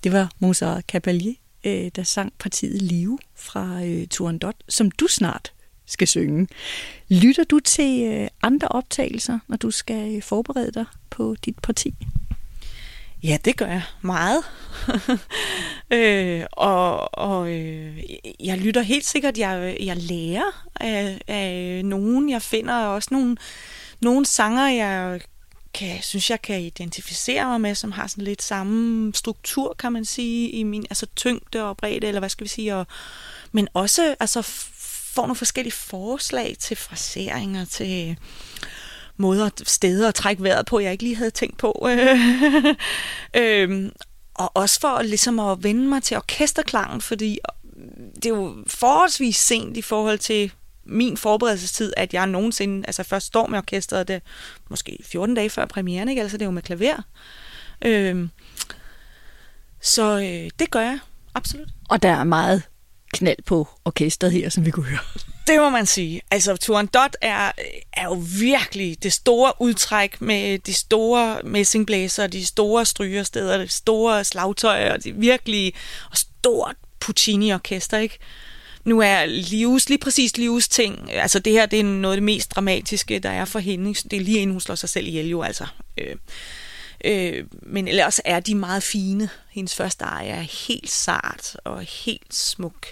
Det 0.08 0.16
var 0.16 0.32
Mozart 0.40 0.84
Caballé, 0.96 1.60
øh, 1.64 1.92
der 1.96 2.04
sang 2.04 2.34
partiet 2.40 2.82
Live 2.82 3.18
fra 3.36 3.84
øh, 3.84 4.08
Turandot, 4.08 4.56
som 4.70 4.92
du 4.92 5.08
snart 5.08 5.54
skal 5.86 6.08
synge. 6.08 6.48
Lytter 7.10 7.44
du 7.44 7.60
til 7.60 8.04
øh, 8.04 8.28
andre 8.42 8.68
optagelser, 8.68 9.40
når 9.48 9.58
du 9.58 9.72
skal 9.72 10.16
øh, 10.16 10.22
forberede 10.22 10.72
dig 10.72 10.86
på 11.10 11.36
dit 11.46 11.60
parti? 11.60 11.96
Ja, 13.24 13.38
det 13.46 13.58
gør 13.58 13.66
jeg 13.66 13.82
meget. 14.02 14.44
øh, 15.98 16.46
og 16.52 17.18
og 17.18 17.52
øh, 17.54 18.04
jeg 18.40 18.58
lytter 18.58 18.82
helt 18.82 19.06
sikkert, 19.06 19.38
jeg, 19.38 19.78
jeg 19.80 19.98
lærer 19.98 20.70
af, 20.76 21.22
af 21.28 21.86
nogen. 21.86 22.30
Jeg 22.30 22.42
finder 22.42 22.86
også 22.86 23.10
nogle, 23.12 23.38
nogle 24.02 24.26
sanger, 24.26 24.68
jeg 24.68 25.22
kan, 25.74 26.02
synes 26.02 26.30
jeg 26.30 26.42
kan 26.42 26.62
identificere 26.62 27.46
mig 27.46 27.62
med, 27.62 27.76
som 27.76 27.92
har 27.92 28.08
sådan 28.08 28.24
lidt 28.24 28.42
samme 28.42 29.14
struktur, 29.14 29.76
kan 29.80 29.92
man 29.92 30.06
sige, 30.06 30.50
i 30.50 30.64
min 30.64 30.86
altså 30.90 31.06
tyngde 31.16 31.64
og 31.64 31.78
bredde, 31.78 32.08
eller 32.08 32.20
hvad 32.20 32.30
skal 32.30 32.44
vi 32.44 32.50
sige, 32.50 32.76
og, 32.76 32.88
men 33.52 33.68
også 33.74 34.16
altså, 34.20 34.42
får 35.14 35.22
nogle 35.22 35.36
forskellige 35.36 35.74
forslag 35.74 36.56
til 36.60 36.78
fraseringer, 36.78 37.66
til 37.66 38.18
måder, 39.18 39.50
steder 39.64 40.08
at 40.08 40.16
trække 40.16 40.44
vejret 40.44 40.66
på, 40.66 40.80
jeg 40.80 40.92
ikke 40.92 41.04
lige 41.04 41.16
havde 41.16 41.32
tænkt 41.32 41.58
på. 41.58 41.88
øhm, 43.42 43.92
og 44.34 44.52
også 44.54 44.80
for 44.80 45.02
ligesom 45.02 45.40
at 45.40 45.64
vende 45.64 45.88
mig 45.88 46.04
til 46.04 46.18
orkesterklangen, 46.18 47.02
fordi 47.02 47.40
det 48.16 48.26
er 48.26 48.30
jo 48.30 48.56
forholdsvis 48.68 49.38
sent 49.38 49.78
i 49.78 49.82
forhold 49.82 50.20
til 50.20 50.52
min 50.88 51.18
forberedelsestid, 51.18 51.94
at 51.98 52.14
jeg 52.14 52.28
nogensinde, 52.28 52.88
altså 52.88 53.04
først 53.04 53.26
står 53.26 53.48
med 53.48 53.58
orkestret, 53.58 54.08
det 54.08 54.22
måske 54.70 55.00
14 55.04 55.36
dage 55.36 55.50
før 55.50 55.66
premieren, 55.66 56.10
ikke? 56.10 56.22
Altså 56.22 56.38
det 56.38 56.42
er 56.42 56.48
jo 56.48 56.52
med 56.52 56.62
klaver. 56.62 57.02
Øhm, 57.86 58.30
så 59.82 60.20
øh, 60.20 60.50
det 60.60 60.72
gør 60.72 60.82
jeg, 60.82 61.00
absolut. 61.36 61.68
Og 61.90 62.04
der 62.04 62.10
er 62.12 62.24
meget 62.24 62.64
knald 63.14 63.44
på 63.46 63.68
orkestret 63.86 64.32
her, 64.32 64.50
som 64.50 64.66
vi 64.66 64.72
kunne 64.72 64.86
høre. 64.86 65.00
Det 65.48 65.60
må 65.60 65.70
man 65.70 65.86
sige. 65.86 66.22
Altså, 66.32 66.56
Turandot 66.56 67.16
er, 67.22 67.52
er 67.94 68.04
jo 68.04 68.24
virkelig 68.40 69.04
det 69.04 69.14
store 69.14 69.54
udtræk 69.60 70.22
med 70.22 70.60
de 70.60 70.74
store 70.74 71.42
messingblæser, 71.44 72.28
de 72.28 72.46
store 72.46 72.86
strygersteder, 72.86 73.58
de 73.58 73.68
store 73.68 74.24
slagtøjer, 74.24 74.94
og 74.94 75.04
de 75.04 75.14
virkelig 75.16 75.74
og 76.12 76.18
stort 76.18 76.76
Puccini-orkester, 77.00 77.98
ikke? 77.98 78.18
Nu 78.88 79.02
er 79.02 79.26
Livs, 79.26 79.90
lige 79.90 80.00
præcis 80.00 80.38
Livs 80.38 80.68
ting, 80.68 81.14
altså 81.14 81.40
det 81.40 81.54
her, 81.54 81.66
det 81.66 81.80
er 81.80 81.84
noget 81.84 82.14
af 82.14 82.18
det 82.18 82.24
mest 82.24 82.52
dramatiske, 82.52 83.20
der 83.20 83.30
er 83.30 83.46
for 83.46 83.60
hende. 83.60 83.94
Det 83.94 84.14
er 84.14 84.22
lige 84.22 84.40
inden 84.40 84.54
hun 84.54 84.62
slår 84.62 84.76
sig 84.76 84.90
selv 84.90 85.08
ihjel 85.08 85.28
jo, 85.30 85.42
altså. 85.42 85.68
Øh, 85.98 86.16
øh, 87.06 87.46
men 87.62 87.88
ellers 87.88 88.20
er 88.26 88.40
de 88.40 88.56
meget 88.56 88.84
fine. 88.84 89.30
Hendes 89.50 89.76
første 89.76 90.06
eje 90.06 90.28
er 90.28 90.68
helt 90.68 90.90
sart 90.90 91.58
og 91.64 91.82
helt 91.82 92.34
smuk. 92.34 92.88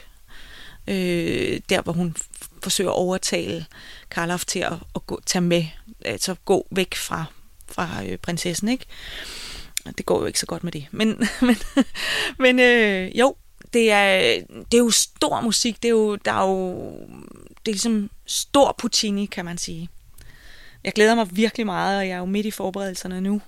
Øh, 0.88 1.62
der, 1.70 1.82
hvor 1.82 1.94
hun 1.94 2.16
forsøger 2.64 2.90
at 2.90 2.98
overtale 2.98 3.66
Karloff 4.12 4.46
til 4.46 4.60
at, 4.60 4.74
at 4.96 5.08
gå, 5.08 5.22
tage 5.26 5.42
med, 5.42 5.66
altså 6.06 6.36
gå 6.46 6.68
væk 6.72 6.96
fra, 6.96 7.26
fra 7.72 8.04
øh, 8.06 8.18
prinsessen, 8.18 8.70
ikke? 8.70 8.86
Det 9.98 10.06
går 10.06 10.20
jo 10.20 10.26
ikke 10.26 10.40
så 10.40 10.46
godt 10.46 10.64
med 10.64 10.72
det. 10.72 10.88
Men, 10.92 11.08
men, 11.48 11.58
men 12.40 12.60
øh, 12.60 13.20
jo, 13.20 13.36
det 13.76 13.92
er, 13.92 14.40
det 14.72 14.74
er 14.74 14.84
jo 14.84 14.92
stor 14.92 15.42
musik. 15.42 15.84
Det 15.84 15.90
er 15.90 15.94
jo, 15.94 16.16
der 16.16 16.32
er 16.32 16.48
jo, 16.48 16.92
det 17.66 17.68
er 17.68 17.72
ligesom 17.72 18.10
stor 18.26 18.76
Puccini, 18.78 19.26
kan 19.26 19.46
man 19.46 19.58
sige. 19.58 19.90
Jeg 20.84 20.94
glæder 20.94 21.16
mig 21.16 21.28
virkelig 21.32 21.66
meget, 21.66 22.00
og 22.00 22.08
jeg 22.08 22.14
er 22.14 22.20
jo 22.20 22.26
midt 22.26 22.46
i 22.46 22.52
forberedelserne 22.52 23.22
nu. 23.22 23.42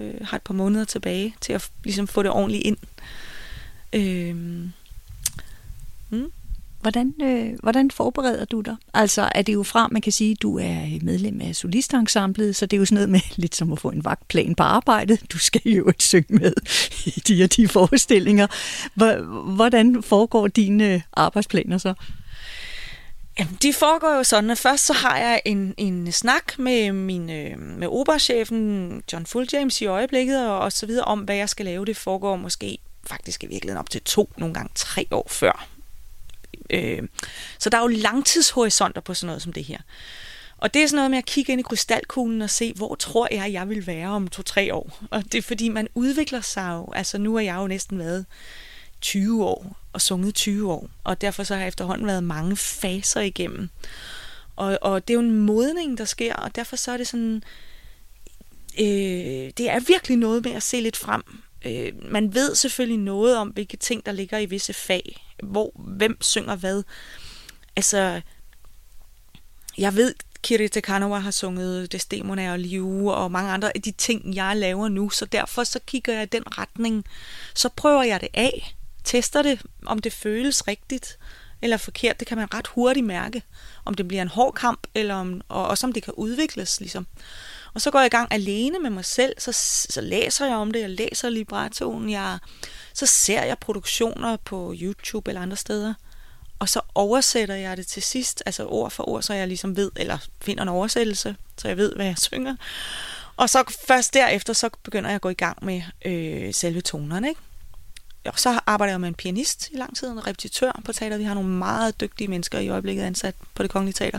Øh, 0.00 0.14
har 0.22 0.36
et 0.36 0.42
par 0.42 0.54
måneder 0.54 0.84
tilbage 0.84 1.34
til 1.40 1.52
at 1.52 1.70
ligesom 1.84 2.06
få 2.06 2.22
det 2.22 2.30
ordentligt 2.30 2.66
ind. 2.66 2.76
Øh. 3.92 4.66
Hvordan, 6.82 7.14
øh, 7.22 7.58
hvordan 7.62 7.90
forbereder 7.90 8.44
du 8.44 8.60
dig? 8.60 8.76
Altså 8.94 9.30
er 9.34 9.42
det 9.42 9.54
jo 9.54 9.62
fra, 9.62 9.88
man 9.90 10.02
kan 10.02 10.12
sige, 10.12 10.30
at 10.30 10.42
du 10.42 10.58
er 10.58 10.98
medlem 11.02 11.40
af 11.40 11.56
solistensemblet, 11.56 12.56
så 12.56 12.66
det 12.66 12.76
er 12.76 12.78
jo 12.78 12.84
sådan 12.84 12.94
noget 12.94 13.08
med 13.08 13.20
lidt 13.42 13.54
som 13.54 13.72
at 13.72 13.78
få 13.78 13.90
en 13.90 14.04
vagtplan 14.04 14.54
på 14.54 14.62
arbejdet. 14.62 15.32
Du 15.32 15.38
skal 15.38 15.60
jo 15.64 15.88
ikke 15.88 16.04
synge 16.04 16.34
med 16.34 16.52
i 17.16 17.20
de 17.20 17.44
og 17.44 17.56
de 17.56 17.68
forestillinger. 17.68 18.46
Hvordan 19.54 20.02
foregår 20.02 20.48
dine 20.48 20.94
øh, 20.94 21.00
arbejdsplaner 21.12 21.78
så? 21.78 21.94
Jamen, 23.38 23.58
de 23.62 23.72
foregår 23.72 24.16
jo 24.16 24.24
sådan, 24.24 24.50
at 24.50 24.58
først 24.58 24.86
så 24.86 24.92
har 24.92 25.18
jeg 25.18 25.42
en, 25.44 25.74
en 25.76 26.12
snak 26.12 26.58
med, 26.58 26.92
min, 26.92 27.30
øh, 27.30 27.58
med 27.58 27.88
operachefen 27.88 29.02
John 29.12 29.26
Full 29.26 29.48
James 29.52 29.80
i 29.80 29.86
øjeblikket, 29.86 30.48
og, 30.48 30.58
og 30.58 30.72
så 30.72 30.86
videre 30.86 31.04
om, 31.04 31.20
hvad 31.20 31.36
jeg 31.36 31.48
skal 31.48 31.64
lave. 31.64 31.84
Det 31.84 31.96
foregår 31.96 32.36
måske 32.36 32.78
faktisk 33.06 33.44
i 33.44 33.46
virkeligheden 33.46 33.78
op 33.78 33.90
til 33.90 34.02
to, 34.02 34.32
nogle 34.36 34.54
gange 34.54 34.70
tre 34.74 35.06
år 35.10 35.26
før 35.30 35.68
Øh, 36.72 37.02
så 37.58 37.70
der 37.70 37.78
er 37.78 37.82
jo 37.82 37.88
langtidshorisonter 37.88 39.00
på 39.00 39.14
sådan 39.14 39.26
noget 39.26 39.42
som 39.42 39.52
det 39.52 39.64
her. 39.64 39.78
Og 40.58 40.74
det 40.74 40.82
er 40.82 40.86
sådan 40.86 40.96
noget 40.96 41.10
med 41.10 41.18
at 41.18 41.26
kigge 41.26 41.52
ind 41.52 41.60
i 41.60 41.62
krystalkuglen 41.62 42.42
og 42.42 42.50
se, 42.50 42.72
hvor 42.76 42.94
tror 42.94 43.28
jeg, 43.30 43.52
jeg 43.52 43.68
vil 43.68 43.86
være 43.86 44.08
om 44.08 44.28
to-tre 44.28 44.74
år. 44.74 44.98
Og 45.10 45.24
det 45.24 45.34
er 45.34 45.42
fordi, 45.42 45.68
man 45.68 45.88
udvikler 45.94 46.40
sig 46.40 46.72
jo. 46.72 46.92
Altså 46.92 47.18
nu 47.18 47.36
er 47.36 47.40
jeg 47.40 47.56
jo 47.56 47.66
næsten 47.66 47.98
været 47.98 48.26
20 49.00 49.44
år 49.44 49.76
og 49.92 50.00
sunget 50.00 50.34
20 50.34 50.72
år. 50.72 50.88
Og 51.04 51.20
derfor 51.20 51.42
så 51.42 51.54
har 51.54 51.60
jeg 51.60 51.68
efterhånden 51.68 52.06
været 52.06 52.24
mange 52.24 52.56
faser 52.56 53.20
igennem. 53.20 53.70
Og, 54.56 54.78
og 54.82 55.08
det 55.08 55.14
er 55.14 55.18
jo 55.18 55.20
en 55.20 55.40
modning, 55.40 55.98
der 55.98 56.04
sker, 56.04 56.34
og 56.34 56.56
derfor 56.56 56.76
så 56.76 56.92
er 56.92 56.96
det 56.96 57.08
sådan... 57.08 57.42
Øh, 58.78 59.50
det 59.56 59.70
er 59.70 59.80
virkelig 59.80 60.16
noget 60.16 60.44
med 60.44 60.52
at 60.52 60.62
se 60.62 60.80
lidt 60.80 60.96
frem. 60.96 61.22
Øh, 61.64 61.92
man 62.12 62.34
ved 62.34 62.54
selvfølgelig 62.54 62.98
noget 62.98 63.36
om, 63.36 63.48
hvilke 63.48 63.76
ting, 63.76 64.06
der 64.06 64.12
ligger 64.12 64.38
i 64.38 64.46
visse 64.46 64.72
fag 64.72 65.22
hvor, 65.42 65.72
hvem 65.74 66.22
synger 66.22 66.56
hvad. 66.56 66.82
Altså, 67.76 68.20
jeg 69.78 69.96
ved, 69.96 70.14
Kirita 70.42 70.80
Kanawa 70.80 71.18
har 71.18 71.30
sunget 71.30 71.92
Desdemona 71.92 72.52
og 72.52 72.58
Liu 72.58 73.10
og 73.10 73.30
mange 73.30 73.50
andre 73.50 73.76
af 73.76 73.82
de 73.82 73.90
ting, 73.90 74.34
jeg 74.34 74.56
laver 74.56 74.88
nu, 74.88 75.10
så 75.10 75.24
derfor 75.24 75.64
så 75.64 75.80
kigger 75.86 76.12
jeg 76.12 76.22
i 76.22 76.26
den 76.26 76.58
retning. 76.58 77.04
Så 77.54 77.68
prøver 77.68 78.02
jeg 78.02 78.20
det 78.20 78.28
af, 78.34 78.74
tester 79.04 79.42
det, 79.42 79.62
om 79.86 79.98
det 79.98 80.12
føles 80.12 80.68
rigtigt 80.68 81.18
eller 81.62 81.76
forkert. 81.76 82.20
Det 82.20 82.28
kan 82.28 82.38
man 82.38 82.54
ret 82.54 82.66
hurtigt 82.66 83.06
mærke, 83.06 83.42
om 83.84 83.94
det 83.94 84.08
bliver 84.08 84.22
en 84.22 84.28
hård 84.28 84.54
kamp, 84.54 84.86
eller 84.94 85.14
om, 85.14 85.40
og 85.48 85.68
også 85.68 85.86
om 85.86 85.92
det 85.92 86.02
kan 86.02 86.14
udvikles. 86.16 86.80
Ligesom. 86.80 87.06
Og 87.74 87.80
så 87.80 87.90
går 87.90 87.98
jeg 87.98 88.06
i 88.06 88.16
gang 88.16 88.32
alene 88.32 88.78
med 88.78 88.90
mig 88.90 89.04
selv, 89.04 89.34
så, 89.38 89.52
så 89.90 90.00
læser 90.00 90.46
jeg 90.46 90.56
om 90.56 90.70
det, 90.70 90.80
jeg 90.80 90.90
læser 90.90 91.28
librettoen, 91.28 92.10
jeg 92.10 92.38
så 92.94 93.06
ser 93.06 93.42
jeg 93.42 93.58
produktioner 93.58 94.36
på 94.36 94.74
YouTube 94.80 95.30
eller 95.30 95.42
andre 95.42 95.56
steder, 95.56 95.94
og 96.58 96.68
så 96.68 96.80
oversætter 96.94 97.54
jeg 97.54 97.76
det 97.76 97.86
til 97.86 98.02
sidst, 98.02 98.42
altså 98.46 98.66
ord 98.66 98.90
for 98.90 99.08
ord, 99.08 99.22
så 99.22 99.34
jeg 99.34 99.48
ligesom 99.48 99.76
ved, 99.76 99.90
eller 99.96 100.18
finder 100.40 100.62
en 100.62 100.68
oversættelse, 100.68 101.36
så 101.56 101.68
jeg 101.68 101.76
ved, 101.76 101.94
hvad 101.94 102.06
jeg 102.06 102.18
synger. 102.18 102.56
Og 103.36 103.50
så 103.50 103.76
først 103.86 104.14
derefter, 104.14 104.52
så 104.52 104.70
begynder 104.82 105.10
jeg 105.10 105.14
at 105.14 105.20
gå 105.20 105.28
i 105.28 105.34
gang 105.34 105.64
med 105.64 105.82
øh, 106.04 106.54
selve 106.54 106.80
tonerne, 106.80 107.28
ikke? 107.28 107.40
Og 108.24 108.38
så 108.38 108.60
arbejder 108.66 108.92
jeg 108.92 109.00
med 109.00 109.08
en 109.08 109.14
pianist 109.14 109.68
i 109.72 109.76
lang 109.76 109.96
tid, 109.96 110.08
en 110.08 110.26
repetitør 110.26 110.80
på 110.84 110.92
teater. 110.92 111.16
Vi 111.16 111.24
har 111.24 111.34
nogle 111.34 111.48
meget 111.48 112.00
dygtige 112.00 112.28
mennesker 112.28 112.58
i 112.58 112.68
øjeblikket 112.68 113.02
ansat 113.02 113.34
på 113.54 113.62
det 113.62 113.70
kongelige 113.70 113.94
teater, 113.94 114.18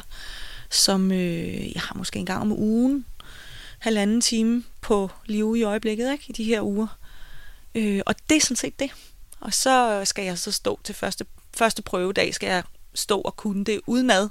som 0.70 1.12
øh, 1.12 1.74
jeg 1.74 1.82
har 1.82 1.96
måske 1.96 2.20
en 2.20 2.26
gang 2.26 2.42
om 2.42 2.52
ugen, 2.52 3.06
halvanden 3.84 4.22
time 4.22 4.64
på 4.82 5.12
liv 5.26 5.56
i 5.58 5.64
øjeblikket, 5.64 6.12
ikke? 6.12 6.24
i 6.28 6.32
de 6.32 6.44
her 6.44 6.62
uger. 6.62 6.98
Øh, 7.76 8.02
og 8.06 8.16
det 8.30 8.36
er 8.36 8.42
sådan 8.42 8.56
set 8.56 8.80
det. 8.80 8.92
Og 9.40 9.54
så 9.54 10.02
skal 10.06 10.26
jeg 10.26 10.38
så 10.38 10.52
stå 10.52 10.80
til 10.84 10.96
første, 10.96 11.26
første 11.58 11.82
prøvedag, 11.82 12.34
skal 12.34 12.48
jeg 12.48 12.64
stå 12.94 13.22
og 13.22 13.38
kunne 13.38 13.66
det 13.66 13.82
udenad. 13.88 14.30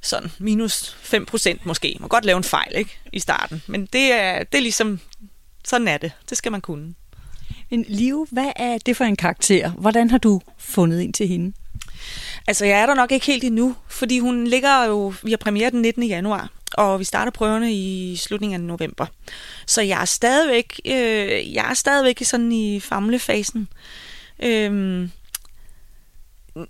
Sådan 0.00 0.30
minus 0.38 0.96
5% 1.14 1.58
måske. 1.64 1.88
Man 1.88 2.02
kan 2.02 2.08
godt 2.08 2.24
lave 2.24 2.36
en 2.36 2.44
fejl 2.44 2.72
ikke, 2.76 2.98
i 3.12 3.20
starten. 3.20 3.62
Men 3.66 3.86
det 3.86 4.12
er, 4.12 4.44
det 4.44 4.58
er 4.58 4.62
ligesom, 4.62 5.00
sådan 5.64 5.88
er 5.88 5.98
det. 5.98 6.12
Det 6.30 6.38
skal 6.38 6.52
man 6.52 6.60
kunne. 6.60 6.94
Men 7.70 7.84
Liv, 7.88 8.26
hvad 8.30 8.52
er 8.56 8.78
det 8.78 8.96
for 8.96 9.04
en 9.04 9.16
karakter? 9.16 9.70
Hvordan 9.70 10.10
har 10.10 10.18
du 10.18 10.40
fundet 10.58 11.00
ind 11.00 11.14
til 11.14 11.28
hende? 11.28 11.52
Altså, 12.46 12.64
jeg 12.64 12.80
er 12.80 12.86
der 12.86 12.94
nok 12.94 13.12
ikke 13.12 13.26
helt 13.26 13.44
endnu, 13.44 13.76
fordi 13.88 14.18
hun 14.18 14.46
ligger 14.46 14.84
jo, 14.84 15.14
vi 15.22 15.30
har 15.30 15.36
premiere 15.36 15.70
den 15.70 15.82
19. 15.82 16.02
januar, 16.02 16.50
og 16.74 16.98
vi 16.98 17.04
starter 17.04 17.32
prøverne 17.32 17.72
i 17.72 18.16
slutningen 18.16 18.60
af 18.60 18.66
november. 18.66 19.06
Så 19.66 19.82
jeg 19.82 20.00
er 20.00 20.04
stadigvæk, 20.04 20.80
øh, 20.84 21.54
jeg 21.54 21.70
er 21.70 21.74
stadigvæk 21.74 22.22
sådan 22.24 22.52
i 22.52 22.80
famlefasen. 22.80 23.68
Øhm, 24.42 25.10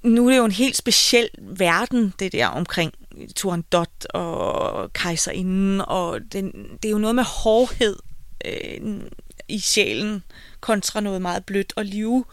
nu 0.02 0.26
er 0.26 0.30
det 0.30 0.38
jo 0.38 0.44
en 0.44 0.50
helt 0.50 0.76
speciel 0.76 1.28
verden, 1.38 2.14
det 2.18 2.32
der 2.32 2.46
omkring 2.46 2.92
Turandot 3.36 4.06
og 4.14 4.92
kejserinden, 4.92 5.80
og 5.80 6.20
den, 6.32 6.52
det 6.82 6.88
er 6.88 6.92
jo 6.92 6.98
noget 6.98 7.14
med 7.14 7.24
hårdhed 7.24 7.96
øh, 8.44 9.00
i 9.48 9.58
sjælen 9.58 10.22
kontra 10.60 11.00
noget 11.00 11.22
meget 11.22 11.44
blødt 11.44 11.72
og 11.76 11.84
liv. 11.84 12.26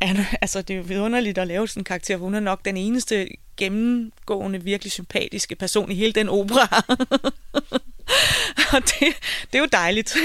Altså, 0.42 0.62
det 0.62 0.74
er 0.74 0.78
jo 0.78 0.84
vidunderligt 0.84 1.38
at 1.38 1.46
lave 1.46 1.68
sådan 1.68 1.80
en 1.80 1.84
karakter, 1.84 2.16
for 2.16 2.24
hun 2.24 2.34
er 2.34 2.40
nok 2.40 2.64
den 2.64 2.76
eneste 2.76 3.28
gennemgående, 3.56 4.62
virkelig 4.62 4.92
sympatiske 4.92 5.54
person 5.56 5.90
i 5.90 5.94
hele 5.94 6.12
den 6.12 6.28
opera. 6.28 6.82
og 8.74 8.82
det, 8.82 9.00
det 9.52 9.54
er 9.54 9.58
jo 9.58 9.68
dejligt. 9.72 10.16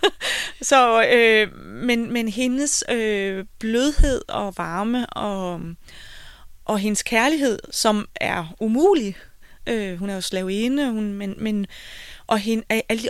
så, 0.62 1.04
øh, 1.04 1.56
men, 1.64 2.12
men 2.12 2.28
hendes 2.28 2.84
øh, 2.88 3.44
blødhed 3.58 4.22
og 4.28 4.54
varme 4.56 5.06
og, 5.06 5.60
og 6.64 6.78
hendes 6.78 7.02
kærlighed, 7.02 7.58
som 7.70 8.08
er 8.14 8.54
umulig, 8.60 9.16
øh, 9.66 9.98
hun 9.98 10.10
er 10.10 10.14
jo 10.14 10.20
slavinde, 10.20 10.90
hun, 10.90 11.12
men, 11.12 11.34
men, 11.38 11.66
og, 12.26 12.38
hende, 12.38 12.64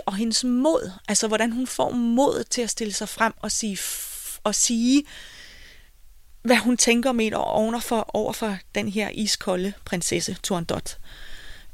og 0.05 0.15
hendes 0.15 0.43
mod, 0.43 0.91
altså 1.07 1.27
hvordan 1.27 1.51
hun 1.51 1.67
får 1.67 1.91
mod 1.91 2.43
til 2.43 2.61
at 2.61 2.69
stille 2.69 2.93
sig 2.93 3.09
frem 3.09 3.33
og 3.41 3.51
sige, 3.51 3.77
og 4.43 4.55
sige 4.55 5.03
hvad 6.43 6.57
hun 6.57 6.77
tænker 6.77 7.09
om 7.09 7.19
en 7.19 7.33
overfor, 7.33 8.09
over 8.13 8.33
for 8.33 8.57
den 8.75 8.89
her 8.89 9.09
iskolde 9.09 9.73
prinsesse 9.85 10.37
Turandot. 10.43 10.97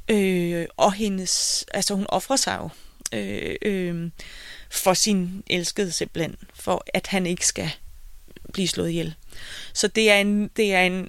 Øh, 0.09 0.65
og 0.77 0.93
hendes, 0.93 1.65
altså 1.73 1.95
hun 1.95 2.05
offrer 2.09 2.35
sig 2.35 2.57
jo 2.61 2.69
øh, 3.17 3.55
øh, 3.61 4.11
for 4.69 4.93
sin 4.93 5.43
elskede 5.47 5.91
simpelthen, 5.91 6.35
for 6.53 6.85
at 6.93 7.07
han 7.07 7.25
ikke 7.25 7.47
skal 7.47 7.71
blive 8.53 8.67
slået 8.67 8.89
ihjel. 8.89 9.15
Så 9.73 9.87
det 9.87 10.11
er 10.11 10.15
en, 10.15 10.47
det 10.47 10.73
er 10.73 10.81
en, 10.81 11.07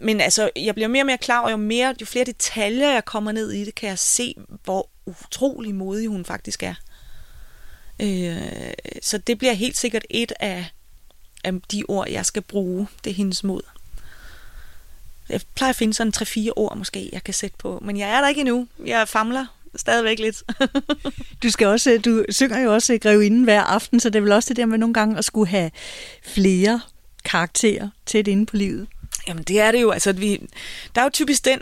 men 0.00 0.20
altså, 0.20 0.50
jeg 0.56 0.74
bliver 0.74 0.88
mere 0.88 1.02
og 1.02 1.06
mere 1.06 1.18
klar 1.18 1.40
og 1.40 1.50
jo, 1.50 1.56
mere, 1.56 1.94
jo 2.00 2.06
flere 2.06 2.24
detaljer 2.24 2.92
jeg 2.92 3.04
kommer 3.04 3.32
ned 3.32 3.52
i 3.52 3.64
det, 3.64 3.74
kan 3.74 3.88
jeg 3.88 3.98
se, 3.98 4.34
hvor 4.64 4.90
utrolig 5.06 5.74
modig 5.74 6.08
hun 6.08 6.24
faktisk 6.24 6.62
er. 6.62 6.74
Øh, 8.02 8.72
så 9.02 9.18
det 9.18 9.38
bliver 9.38 9.52
helt 9.52 9.76
sikkert 9.76 10.04
et 10.10 10.32
af, 10.40 10.66
af 11.46 11.52
de 11.72 11.84
ord, 11.88 12.08
jeg 12.08 12.26
skal 12.26 12.42
bruge. 12.42 12.88
Det 13.04 13.10
er 13.10 13.14
hendes 13.14 13.44
mod. 13.44 13.60
Jeg 15.28 15.40
plejer 15.54 15.70
at 15.70 15.76
finde 15.76 15.94
sådan 15.94 16.12
tre-fire 16.12 16.52
ord 16.56 16.76
måske, 16.76 17.08
jeg 17.12 17.24
kan 17.24 17.34
sætte 17.34 17.56
på. 17.58 17.78
Men 17.82 17.96
jeg 17.96 18.10
er 18.10 18.20
der 18.20 18.28
ikke 18.28 18.40
endnu. 18.40 18.68
Jeg 18.84 19.08
famler 19.08 19.46
stadigvæk 19.76 20.18
lidt. 20.18 20.42
du 21.42 21.50
skal 21.50 21.66
også, 21.66 22.00
du 22.04 22.24
synger 22.28 22.60
jo 22.60 22.74
også 22.74 22.98
Grevinden 22.98 23.44
hver 23.44 23.62
aften, 23.62 24.00
så 24.00 24.10
det 24.10 24.16
er 24.18 24.22
vel 24.22 24.32
også 24.32 24.48
det 24.48 24.56
der 24.56 24.66
med 24.66 24.78
nogle 24.78 24.94
gange 24.94 25.18
at 25.18 25.24
skulle 25.24 25.48
have 25.48 25.70
flere 26.22 26.80
karakterer 27.24 27.88
tæt 28.06 28.28
inde 28.28 28.46
på 28.46 28.56
livet. 28.56 28.86
Jamen 29.28 29.42
det 29.42 29.60
er 29.60 29.72
det 29.72 29.82
jo. 29.82 29.90
Altså, 29.90 30.12
vi, 30.12 30.48
der 30.94 31.00
er 31.00 31.04
jo 31.04 31.10
typisk 31.12 31.44
den, 31.44 31.60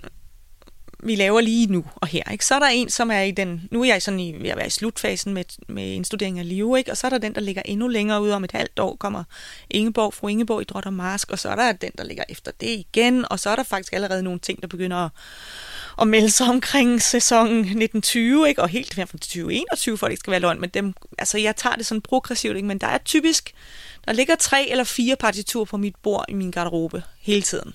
vi 1.05 1.15
laver 1.15 1.41
lige 1.41 1.67
nu 1.67 1.85
og 1.97 2.09
her. 2.09 2.31
Ikke? 2.33 2.47
Så 2.47 2.55
er 2.55 2.59
der 2.59 2.67
en, 2.67 2.91
som 2.91 3.11
er 3.11 3.21
i 3.21 3.31
den... 3.31 3.69
Nu 3.71 3.81
er 3.81 3.85
jeg 3.85 4.03
sådan 4.03 4.21
i, 4.21 4.35
ved 4.41 4.51
at 4.51 4.57
være 4.57 4.67
i 4.67 4.71
slutfasen 4.71 5.35
med, 5.35 5.45
med 5.69 5.93
indstudering 5.93 6.39
af 6.39 6.49
liv, 6.49 6.75
ikke? 6.79 6.91
og 6.91 6.97
så 6.97 7.07
er 7.07 7.09
der 7.09 7.19
den, 7.19 7.35
der 7.35 7.41
ligger 7.41 7.63
endnu 7.65 7.89
længere 7.89 8.23
ud 8.23 8.31
om 8.31 8.45
et 8.45 8.53
halvt 8.53 8.79
år, 8.79 8.97
kommer 8.97 9.25
Ingeborg, 9.71 10.15
fru 10.15 10.29
Ingeborg 10.29 10.61
i 10.61 10.65
Drot 10.65 10.87
og 10.87 10.93
Mask, 10.93 11.31
og 11.31 11.39
så 11.39 11.49
er 11.49 11.57
der 11.57 11.73
den, 11.73 11.91
der 11.99 12.05
ligger 12.05 12.25
efter 12.29 12.53
det 12.61 12.69
igen, 12.69 13.25
og 13.31 13.41
så 13.41 13.51
er 13.51 13.57
der 13.57 13.63
faktisk 13.63 13.93
allerede 13.93 14.23
nogle 14.23 14.39
ting, 14.39 14.63
der 14.63 14.69
begynder 14.69 14.97
at, 14.97 15.11
at 16.01 16.09
melde 16.09 16.31
sig 16.31 16.47
omkring 16.47 17.03
sæsonen 17.03 17.59
1920, 17.59 18.49
ikke? 18.49 18.63
og 18.63 18.69
helt 18.69 18.95
frem 18.95 19.07
til 19.07 19.21
2021, 19.21 19.99
for 19.99 20.07
det 20.07 20.13
ikke 20.13 20.21
skal 20.21 20.31
være 20.31 20.41
løgn, 20.41 20.61
men 20.61 20.71
dem, 20.71 20.95
altså 21.19 21.39
jeg 21.39 21.57
tager 21.57 21.77
det 21.77 21.87
sådan 21.87 22.03
progressivt, 22.03 22.57
ikke? 22.57 22.69
men 22.69 22.79
der 22.79 22.87
er 22.87 22.99
typisk, 22.99 23.55
der 24.07 24.13
ligger 24.13 24.35
tre 24.37 24.69
eller 24.71 24.85
fire 24.85 25.17
partiturer 25.17 25.65
på 25.65 25.77
mit 25.77 25.97
bord 26.03 26.25
i 26.29 26.35
min 26.35 26.51
garderobe 26.51 27.03
hele 27.21 27.43
tiden. 27.43 27.75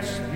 press 0.00 0.33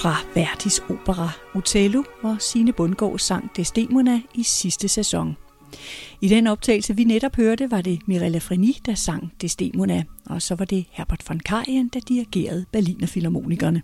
fra 0.00 0.16
Verdis 0.34 0.78
opera 0.78 1.30
Otello, 1.54 2.02
hvor 2.20 2.36
Signe 2.38 2.72
Bundgaard 2.72 3.18
sang 3.18 3.50
Desdemona 3.56 4.20
i 4.34 4.42
sidste 4.42 4.88
sæson. 4.88 5.36
I 6.20 6.28
den 6.28 6.46
optagelse, 6.46 6.96
vi 6.96 7.04
netop 7.04 7.36
hørte, 7.36 7.70
var 7.70 7.80
det 7.80 8.00
Mirella 8.06 8.38
Freni, 8.38 8.80
der 8.86 8.94
sang 8.94 9.32
Desdemona, 9.40 10.04
og 10.26 10.42
så 10.42 10.54
var 10.54 10.64
det 10.64 10.84
Herbert 10.90 11.28
von 11.28 11.40
Karajan, 11.40 11.88
der 11.88 12.00
dirigerede 12.00 12.66
Berliner 12.72 13.06
Philharmonikerne. 13.06 13.82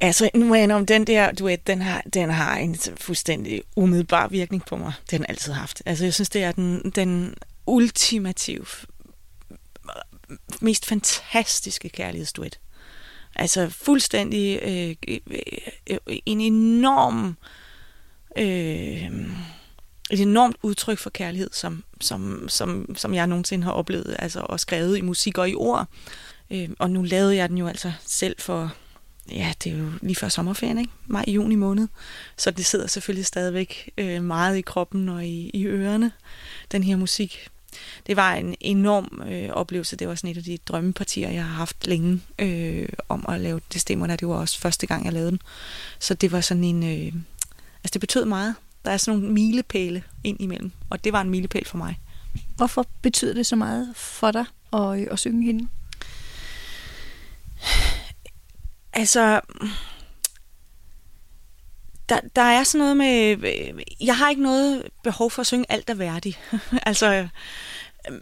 Altså, 0.00 0.30
nu 0.34 0.54
er 0.54 0.74
om 0.74 0.86
den 0.86 1.06
der 1.06 1.32
duet, 1.32 1.66
den 1.66 1.82
har, 1.82 2.02
den 2.14 2.30
har 2.30 2.56
en 2.56 2.76
fuldstændig 3.00 3.62
umiddelbar 3.76 4.28
virkning 4.28 4.64
på 4.64 4.76
mig. 4.76 4.92
Den 5.10 5.20
har 5.20 5.26
altid 5.26 5.52
haft. 5.52 5.82
Altså, 5.86 6.04
jeg 6.04 6.14
synes, 6.14 6.28
det 6.28 6.42
er 6.42 6.52
den, 6.52 6.92
den 6.94 7.34
ultimative, 7.66 8.66
mest 10.60 10.86
fantastiske 10.86 11.88
kærlighedsduet. 11.88 12.58
Altså, 13.36 13.68
fuldstændig 13.68 14.60
øh, 14.62 14.94
øh, 15.08 15.38
øh, 15.90 16.18
en 16.26 16.40
enorm... 16.40 17.36
Øh, 18.38 19.10
et 20.10 20.20
enormt 20.20 20.56
udtryk 20.62 20.98
for 20.98 21.10
kærlighed, 21.10 21.50
som, 21.52 21.84
som, 22.00 22.48
som, 22.48 22.96
som 22.96 23.14
jeg 23.14 23.26
nogensinde 23.26 23.64
har 23.64 23.72
oplevet, 23.72 24.16
altså 24.18 24.40
og 24.40 24.60
skrevet 24.60 24.98
i 24.98 25.00
musik 25.00 25.38
og 25.38 25.50
i 25.50 25.54
ord. 25.54 25.88
Øh, 26.50 26.68
og 26.78 26.90
nu 26.90 27.02
lavede 27.02 27.36
jeg 27.36 27.48
den 27.48 27.58
jo 27.58 27.66
altså 27.66 27.92
selv 28.06 28.36
for 28.38 28.74
ja, 29.30 29.52
det 29.64 29.72
er 29.72 29.78
jo 29.78 29.90
lige 30.02 30.16
før 30.16 30.28
sommerferien, 30.28 30.78
ikke? 30.78 30.92
Maj, 31.06 31.24
juni 31.28 31.54
måned. 31.54 31.88
Så 32.36 32.50
det 32.50 32.66
sidder 32.66 32.86
selvfølgelig 32.86 33.26
stadigvæk 33.26 33.90
øh, 33.98 34.22
meget 34.22 34.56
i 34.56 34.60
kroppen 34.60 35.08
og 35.08 35.26
i, 35.26 35.50
i 35.54 35.66
ørerne, 35.66 36.12
den 36.72 36.82
her 36.82 36.96
musik. 36.96 37.48
Det 38.06 38.16
var 38.16 38.34
en 38.34 38.54
enorm 38.60 39.22
øh, 39.28 39.50
oplevelse. 39.50 39.96
Det 39.96 40.08
var 40.08 40.14
sådan 40.14 40.30
et 40.30 40.36
af 40.36 40.42
de 40.42 40.58
drømmepartier, 40.66 41.30
jeg 41.30 41.44
har 41.44 41.54
haft 41.54 41.86
længe 41.86 42.20
øh, 42.38 42.88
om 43.08 43.24
at 43.28 43.40
lave 43.40 43.60
det 43.72 43.80
stemmer, 43.80 44.06
der 44.06 44.16
det 44.16 44.28
var 44.28 44.34
også 44.34 44.60
første 44.60 44.86
gang, 44.86 45.04
jeg 45.04 45.12
lavede 45.12 45.30
den. 45.30 45.40
Så 45.98 46.14
det 46.14 46.32
var 46.32 46.40
sådan 46.40 46.64
en... 46.64 46.82
Øh, 46.82 47.12
altså 47.84 47.92
det 47.92 48.00
betød 48.00 48.24
meget. 48.24 48.54
Der 48.84 48.90
er 48.90 48.96
sådan 48.96 49.20
nogle 49.20 49.34
milepæle 49.34 50.02
ind 50.24 50.40
imellem, 50.40 50.72
og 50.90 51.04
det 51.04 51.12
var 51.12 51.20
en 51.20 51.30
milepæl 51.30 51.64
for 51.66 51.78
mig. 51.78 51.98
Hvorfor 52.56 52.86
betyder 53.02 53.34
det 53.34 53.46
så 53.46 53.56
meget 53.56 53.92
for 53.96 54.30
dig 54.30 54.44
at, 54.72 55.08
at 55.08 55.18
synge 55.18 55.46
hende? 55.46 55.68
Altså, 58.92 59.40
der, 62.08 62.20
der 62.36 62.42
er 62.42 62.64
sådan 62.64 62.78
noget 62.78 62.96
med, 62.96 63.30
øh, 63.30 63.82
jeg 64.00 64.16
har 64.16 64.30
ikke 64.30 64.42
noget 64.42 64.88
behov 65.02 65.30
for 65.30 65.40
at 65.40 65.46
synge 65.46 65.66
alt 65.68 65.90
er 65.90 65.94
værdig. 65.94 66.38
altså, 66.86 67.12
øh, 67.12 67.28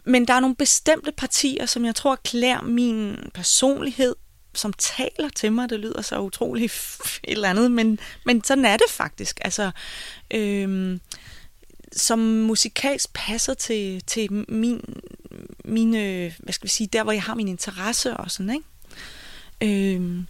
men 0.05 0.27
der 0.27 0.33
er 0.33 0.39
nogle 0.39 0.55
bestemte 0.55 1.11
partier, 1.11 1.65
som 1.65 1.85
jeg 1.85 1.95
tror 1.95 2.15
klæder 2.15 2.61
min 2.61 3.17
personlighed, 3.33 4.15
som 4.53 4.73
taler 4.73 5.29
til 5.35 5.51
mig. 5.51 5.69
Det 5.69 5.79
lyder 5.79 6.01
så 6.01 6.19
utroligt 6.19 6.73
et 7.23 7.31
eller 7.31 7.49
andet, 7.49 7.71
men, 7.71 7.99
men 8.25 8.43
sådan 8.43 8.65
er 8.65 8.77
det 8.77 8.89
faktisk. 8.89 9.39
Altså, 9.43 9.71
øhm, 10.31 11.01
som 11.95 12.19
musikalsk 12.19 13.13
passer 13.13 13.53
til, 13.53 14.03
til 14.07 14.33
min, 14.49 15.03
mine, 15.65 16.33
hvad 16.39 16.53
skal 16.53 16.65
vi 16.65 16.69
sige, 16.69 16.87
der 16.87 17.03
hvor 17.03 17.11
jeg 17.11 17.23
har 17.23 17.35
min 17.35 17.47
interesse 17.47 18.17
og 18.17 18.31
sådan, 18.31 18.53
ikke? 18.53 19.95
Øhm, 19.95 20.27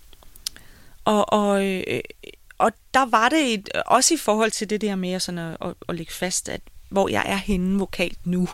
og, 1.06 1.34
og, 1.34 1.66
øh, 1.66 2.02
og 2.64 2.72
der 2.94 3.06
var 3.06 3.30
det 3.30 3.54
et, 3.54 3.70
også 3.86 4.14
i 4.14 4.18
forhold 4.18 4.52
til 4.52 4.70
det 4.70 4.82
der 4.82 4.96
med 4.96 5.20
sådan 5.20 5.38
at, 5.38 5.58
at, 5.62 5.74
at 5.90 5.96
lægge 5.96 6.14
fast, 6.14 6.50
at 6.50 6.62
hvor 6.90 7.10
jeg 7.10 7.24
er 7.26 7.36
henne 7.36 7.80
vokalt 7.80 8.28
nu. 8.28 8.50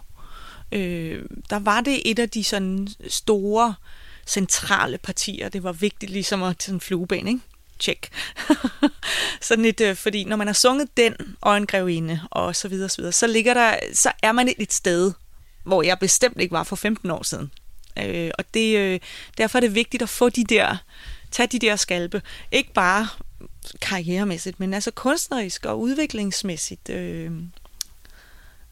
Øh, 0.71 1.25
der 1.49 1.59
var 1.59 1.81
det 1.81 2.11
et 2.11 2.19
af 2.19 2.29
de 2.29 2.43
sådan 2.43 2.87
store 3.07 3.75
centrale 4.27 4.97
partier. 4.97 5.49
Det 5.49 5.63
var 5.63 5.71
vigtigt 5.71 6.11
ligesom 6.11 6.43
at 6.43 6.63
sådan 6.63 6.75
en 6.75 6.81
flueben, 6.81 7.27
ikke? 7.27 7.39
Check. 7.79 8.09
sådan 9.41 9.65
et, 9.65 9.81
øh, 9.81 9.95
fordi 9.95 10.23
når 10.23 10.35
man 10.35 10.47
har 10.47 10.53
sunget 10.53 10.97
den 10.97 11.15
og 11.41 11.57
en 11.57 11.67
grevinde 11.67 12.21
og 12.31 12.55
så 12.55 12.67
videre, 12.67 12.89
så 12.89 12.97
videre, 12.97 13.11
så 13.11 13.27
ligger 13.27 13.53
der, 13.53 13.75
så 13.93 14.11
er 14.23 14.31
man 14.31 14.53
et 14.57 14.73
sted, 14.73 15.13
hvor 15.63 15.83
jeg 15.83 15.99
bestemt 15.99 16.41
ikke 16.41 16.51
var 16.51 16.63
for 16.63 16.75
15 16.75 17.11
år 17.11 17.23
siden. 17.23 17.51
Øh, 18.03 18.31
og 18.37 18.53
det, 18.53 18.77
øh, 18.77 18.99
derfor 19.37 19.57
er 19.57 19.61
det 19.61 19.75
vigtigt 19.75 20.03
at 20.03 20.09
få 20.09 20.29
de 20.29 20.43
der 20.43 20.77
tage 21.31 21.47
de 21.47 21.59
der 21.59 21.75
skalpe. 21.75 22.21
Ikke 22.51 22.73
bare 22.73 23.07
karrieremæssigt, 23.81 24.59
men 24.59 24.73
altså 24.73 24.91
kunstnerisk 24.91 25.65
og 25.65 25.79
udviklingsmæssigt. 25.79 26.89
Øh, 26.89 27.31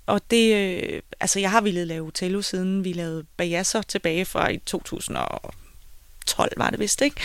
og 0.05 0.21
det, 0.31 0.55
øh, 0.55 1.01
altså 1.19 1.39
jeg 1.39 1.51
har 1.51 1.61
ville 1.61 1.85
lave 1.85 2.07
Otello 2.07 2.41
siden 2.41 2.83
vi 2.83 2.93
lavede 2.93 3.25
Bajasser 3.37 3.81
tilbage 3.81 4.25
fra 4.25 4.49
i 4.49 4.57
2012, 4.57 6.53
var 6.57 6.69
det 6.69 6.79
vist, 6.79 7.01
ikke? 7.01 7.21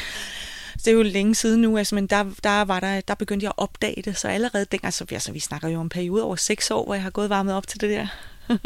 det 0.74 0.88
er 0.88 0.92
jo 0.92 1.02
længe 1.02 1.34
siden 1.34 1.60
nu, 1.60 1.78
altså, 1.78 1.94
men 1.94 2.06
der, 2.06 2.24
der, 2.44 2.64
var 2.64 2.80
der, 2.80 3.00
der 3.00 3.14
begyndte 3.14 3.44
jeg 3.44 3.52
at 3.58 3.62
opdage 3.62 4.02
det, 4.02 4.18
så 4.18 4.28
allerede 4.28 4.64
dengang, 4.64 4.84
altså, 4.84 5.06
altså 5.10 5.32
vi 5.32 5.38
snakker 5.38 5.68
jo 5.68 5.78
om 5.78 5.86
en 5.86 5.88
periode 5.88 6.24
over 6.24 6.36
seks 6.36 6.70
år, 6.70 6.84
hvor 6.84 6.94
jeg 6.94 7.02
har 7.02 7.10
gået 7.10 7.30
varmet 7.30 7.54
op 7.54 7.66
til 7.66 7.80
det 7.80 7.90
der. 7.90 8.06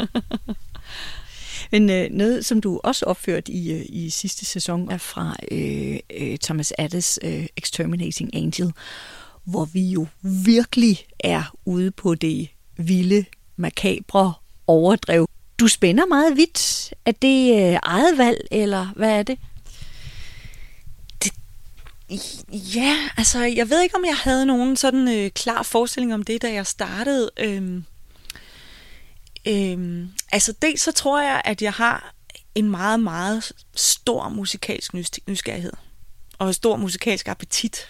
Men 1.71 1.89
øh, 1.89 2.09
noget, 2.11 2.45
som 2.45 2.61
du 2.61 2.79
også 2.83 3.05
opførte 3.05 3.51
i, 3.51 3.71
øh, 3.71 3.85
i 3.89 4.09
sidste 4.09 4.45
sæson, 4.45 4.91
er 4.91 4.97
fra 4.97 5.35
øh, 5.51 5.99
øh, 6.17 6.37
Thomas 6.37 6.73
Addes 6.77 7.19
øh, 7.23 7.45
Exterminating 7.57 8.35
Angel, 8.35 8.73
hvor 9.43 9.65
vi 9.65 9.81
jo 9.81 10.07
virkelig 10.21 11.05
er 11.19 11.55
ude 11.65 11.91
på 11.91 12.15
det 12.15 12.49
vilde, 12.77 13.25
makabre 13.55 14.33
overdrev. 14.67 15.27
Du 15.59 15.67
spænder 15.67 16.05
meget 16.05 16.37
vidt. 16.37 16.93
Er 17.05 17.11
det 17.11 17.51
øh, 17.51 17.79
eget 17.83 18.17
valg, 18.17 18.47
eller 18.51 18.87
hvad 18.95 19.19
er 19.19 19.23
det? 19.23 19.39
det? 21.23 21.31
Ja, 22.75 22.97
altså 23.17 23.43
jeg 23.43 23.69
ved 23.69 23.81
ikke, 23.81 23.95
om 23.95 24.05
jeg 24.05 24.15
havde 24.15 24.45
nogen 24.45 24.75
sådan 24.75 25.07
øh, 25.07 25.31
klar 25.31 25.63
forestilling 25.63 26.13
om 26.13 26.23
det, 26.23 26.41
da 26.41 26.53
jeg 26.53 26.67
startede. 26.67 27.29
Øhm, 27.39 27.85
Øhm, 29.47 30.09
altså 30.31 30.53
dels 30.61 30.81
så 30.81 30.91
tror 30.91 31.21
jeg, 31.21 31.41
at 31.45 31.61
jeg 31.61 31.73
har 31.73 32.13
en 32.55 32.69
meget, 32.69 32.99
meget 32.99 33.51
stor 33.75 34.29
musikalsk 34.29 34.93
nysgerrighed. 35.27 35.73
Og 36.37 36.47
en 36.47 36.53
stor 36.53 36.75
musikalsk 36.75 37.27
appetit. 37.27 37.89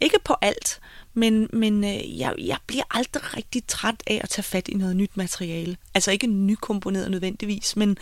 Ikke 0.00 0.18
på 0.24 0.36
alt, 0.40 0.80
men, 1.14 1.48
men 1.52 1.84
øh, 1.84 2.18
jeg, 2.18 2.34
jeg 2.38 2.56
bliver 2.66 2.84
aldrig 2.90 3.36
rigtig 3.36 3.66
træt 3.66 4.02
af 4.06 4.20
at 4.22 4.28
tage 4.28 4.42
fat 4.42 4.68
i 4.68 4.74
noget 4.74 4.96
nyt 4.96 5.16
materiale. 5.16 5.76
Altså 5.94 6.10
ikke 6.10 6.26
nykomponeret 6.26 7.10
nødvendigvis, 7.10 7.76
men 7.76 7.98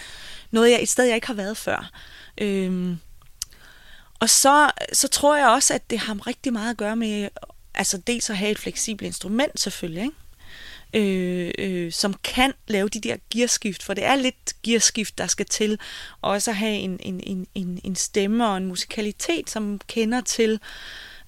noget 0.51 0.71
jeg, 0.71 0.83
et 0.83 0.89
sted, 0.89 1.05
jeg 1.05 1.15
ikke 1.15 1.27
har 1.27 1.35
været 1.35 1.57
før. 1.57 1.91
Øhm, 2.39 2.99
og 4.21 4.31
så, 4.31 4.71
så 4.93 5.09
tror 5.09 5.37
jeg 5.37 5.49
også, 5.49 5.75
at 5.75 5.91
det 5.91 5.99
har 5.99 6.27
rigtig 6.27 6.53
meget 6.53 6.71
at 6.71 6.77
gøre 6.77 6.97
med, 6.97 7.29
altså 7.75 7.99
dels 7.99 8.31
at 8.31 8.37
have 8.37 8.51
et 8.51 8.59
fleksibelt 8.59 9.07
instrument 9.07 9.61
selvfølgelig, 9.61 10.03
ikke? 10.03 10.17
Øh, 10.95 11.51
øh, 11.59 11.93
som 11.93 12.15
kan 12.25 12.53
lave 12.69 12.89
de 12.89 13.01
der 13.01 13.17
gearskift, 13.31 13.83
for 13.83 13.95
det 13.95 14.05
er 14.05 14.17
lidt 14.17 14.63
gearskift, 14.63 15.19
der 15.19 15.27
skal 15.27 15.47
til, 15.47 15.79
og 16.21 16.31
også 16.31 16.53
have 16.53 16.75
en, 16.75 17.01
en, 17.01 17.21
en, 17.27 17.47
en, 17.55 17.81
en 17.85 17.97
stemme 17.97 18.49
og 18.49 18.57
en 18.57 18.67
musikalitet, 18.67 19.51
som 19.51 19.81
kender 19.87 20.21
til 20.21 20.61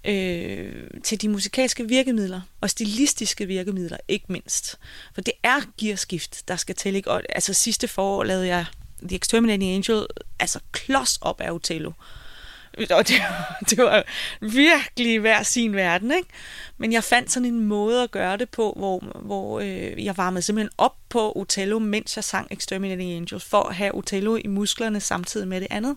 øh, 0.05 0.91
til 1.03 1.23
de 1.23 1.29
musikalske 1.29 1.89
virkemidler, 1.89 2.41
og 2.61 2.71
stilistiske 2.71 3.47
virkemidler, 3.47 3.97
ikke 4.09 4.25
mindst. 4.29 4.79
For 5.15 5.21
det 5.21 5.35
er 5.43 5.61
gearskift, 5.79 6.49
der 6.49 6.57
skal 6.57 6.75
til. 6.75 6.97
Ikke? 6.97 7.11
Og, 7.11 7.23
altså 7.29 7.55
sidste 7.55 7.89
forår 7.89 8.25
lavede 8.25 8.47
jeg 8.47 8.67
The 9.03 9.17
Exterminating 9.17 9.75
Angel, 9.75 10.07
altså 10.41 10.59
klods 10.73 11.19
op 11.21 11.41
af 11.41 11.53
Othello. 11.53 11.89
Øh, 11.91 12.24
og 12.91 13.09
det, 13.09 13.23
det 13.71 13.79
var 13.79 14.05
virkelig 14.41 15.19
hver 15.19 15.43
sin 15.43 15.75
verden, 15.75 16.11
ikke? 16.11 16.29
Men 16.79 16.93
jeg 16.93 17.05
fandt 17.05 17.33
sådan 17.33 17.49
en 17.49 17.61
måde 17.61 18.03
at 18.03 18.11
gøre 18.11 18.37
det 18.37 18.49
på, 18.49 18.75
hvor, 18.77 18.99
hvor 18.99 19.61
øh, 19.61 20.05
jeg 20.05 20.17
varmede 20.17 20.43
simpelthen 20.43 20.71
op 20.79 20.97
på 21.09 21.33
Otello, 21.37 21.79
mens 21.79 22.17
jeg 22.17 22.25
sang 22.25 22.49
Exterminating 22.51 23.13
Angels, 23.13 23.45
for 23.45 23.63
at 23.63 23.75
have 23.75 23.95
Otello 23.95 24.37
i 24.37 24.47
musklerne 24.47 25.01
samtidig 25.01 25.49
med 25.49 25.61
det 25.61 25.69
andet. 25.71 25.97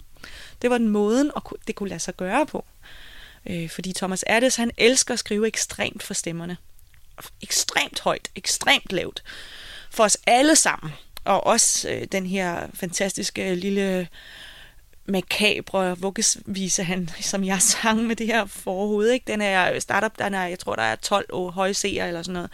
Det 0.62 0.70
var 0.70 0.78
den 0.78 0.88
måden, 0.88 1.32
og 1.36 1.58
det 1.68 1.76
kunne 1.76 1.90
lade 1.90 2.00
sig 2.00 2.18
gøre 2.18 2.46
på. 2.46 2.66
Øh, 3.46 3.70
fordi 3.70 3.94
Thomas 3.94 4.24
Addis, 4.28 4.56
han 4.56 4.72
elsker 4.78 5.14
at 5.14 5.20
skrive 5.20 5.48
ekstremt 5.48 6.04
for 6.04 6.14
stemmerne. 6.14 6.58
Ekstremt 7.42 8.00
højt, 8.00 8.30
ekstremt 8.36 8.94
lavt. 8.94 9.24
For 9.92 10.04
os 10.04 10.18
alle 10.28 10.56
sammen. 10.56 10.94
Og 11.24 11.48
også 11.48 11.90
øh, 11.90 12.08
den 12.12 12.26
her 12.26 12.68
fantastiske 12.74 13.56
lille 13.56 14.08
makabre 15.08 15.98
vuggesvise, 16.00 16.84
han, 16.84 17.10
som 17.32 17.44
jeg 17.44 17.62
sang 17.62 18.04
med 18.04 18.16
det 18.16 18.28
her 18.28 18.46
forhoved. 18.46 19.10
Ikke? 19.10 19.32
Den 19.32 19.42
er 19.42 19.80
startup, 19.80 20.20
den 20.20 20.34
er, 20.34 20.46
jeg 20.46 20.60
tror, 20.60 20.76
der 20.76 20.84
er 20.84 20.96
12 20.96 21.52
høje 21.52 21.74
seer 21.74 22.08
eller 22.08 22.22
sådan 22.22 22.34
noget. 22.34 22.52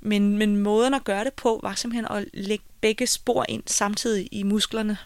Men, 0.00 0.38
men 0.38 0.56
måden 0.56 0.94
at 0.94 1.04
gøre 1.04 1.24
det 1.24 1.32
på, 1.32 1.60
var 1.62 1.74
simpelthen 1.74 2.16
at 2.16 2.24
lægge 2.34 2.64
begge 2.80 3.06
spor 3.06 3.44
ind 3.48 3.62
samtidig 3.66 4.28
i 4.32 4.42
musklerne. 4.42 4.98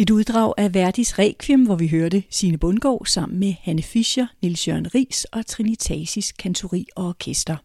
Et 0.00 0.10
uddrag 0.10 0.54
af 0.56 0.74
Verdis 0.74 1.18
Requiem, 1.18 1.64
hvor 1.64 1.76
vi 1.76 1.88
hørte 1.88 2.22
Sine 2.30 2.58
Bundgaard 2.58 3.06
sammen 3.06 3.38
med 3.38 3.54
Hanne 3.62 3.82
Fischer, 3.82 4.26
Nils 4.42 4.68
Jørgen 4.68 4.94
Ries 4.94 5.24
og 5.24 5.46
Trinitatis 5.46 6.32
Kantori 6.32 6.86
og 6.96 7.06
Orkester. 7.06 7.56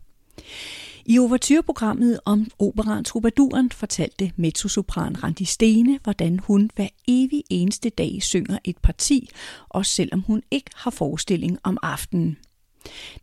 I 1.05 1.19
overtyrprogrammet 1.19 2.19
om 2.25 2.47
operan 2.59 3.03
Troubaduren 3.03 3.71
fortalte 3.71 4.31
mezzosopran 4.35 5.23
Randi 5.23 5.45
Stene, 5.45 5.99
hvordan 6.03 6.39
hun 6.39 6.69
hver 6.75 6.87
evig 7.07 7.43
eneste 7.49 7.89
dag 7.89 8.17
synger 8.21 8.57
et 8.63 8.77
parti, 8.77 9.29
også 9.69 9.91
selvom 9.91 10.21
hun 10.21 10.43
ikke 10.51 10.71
har 10.75 10.91
forestilling 10.91 11.59
om 11.63 11.77
aftenen. 11.83 12.37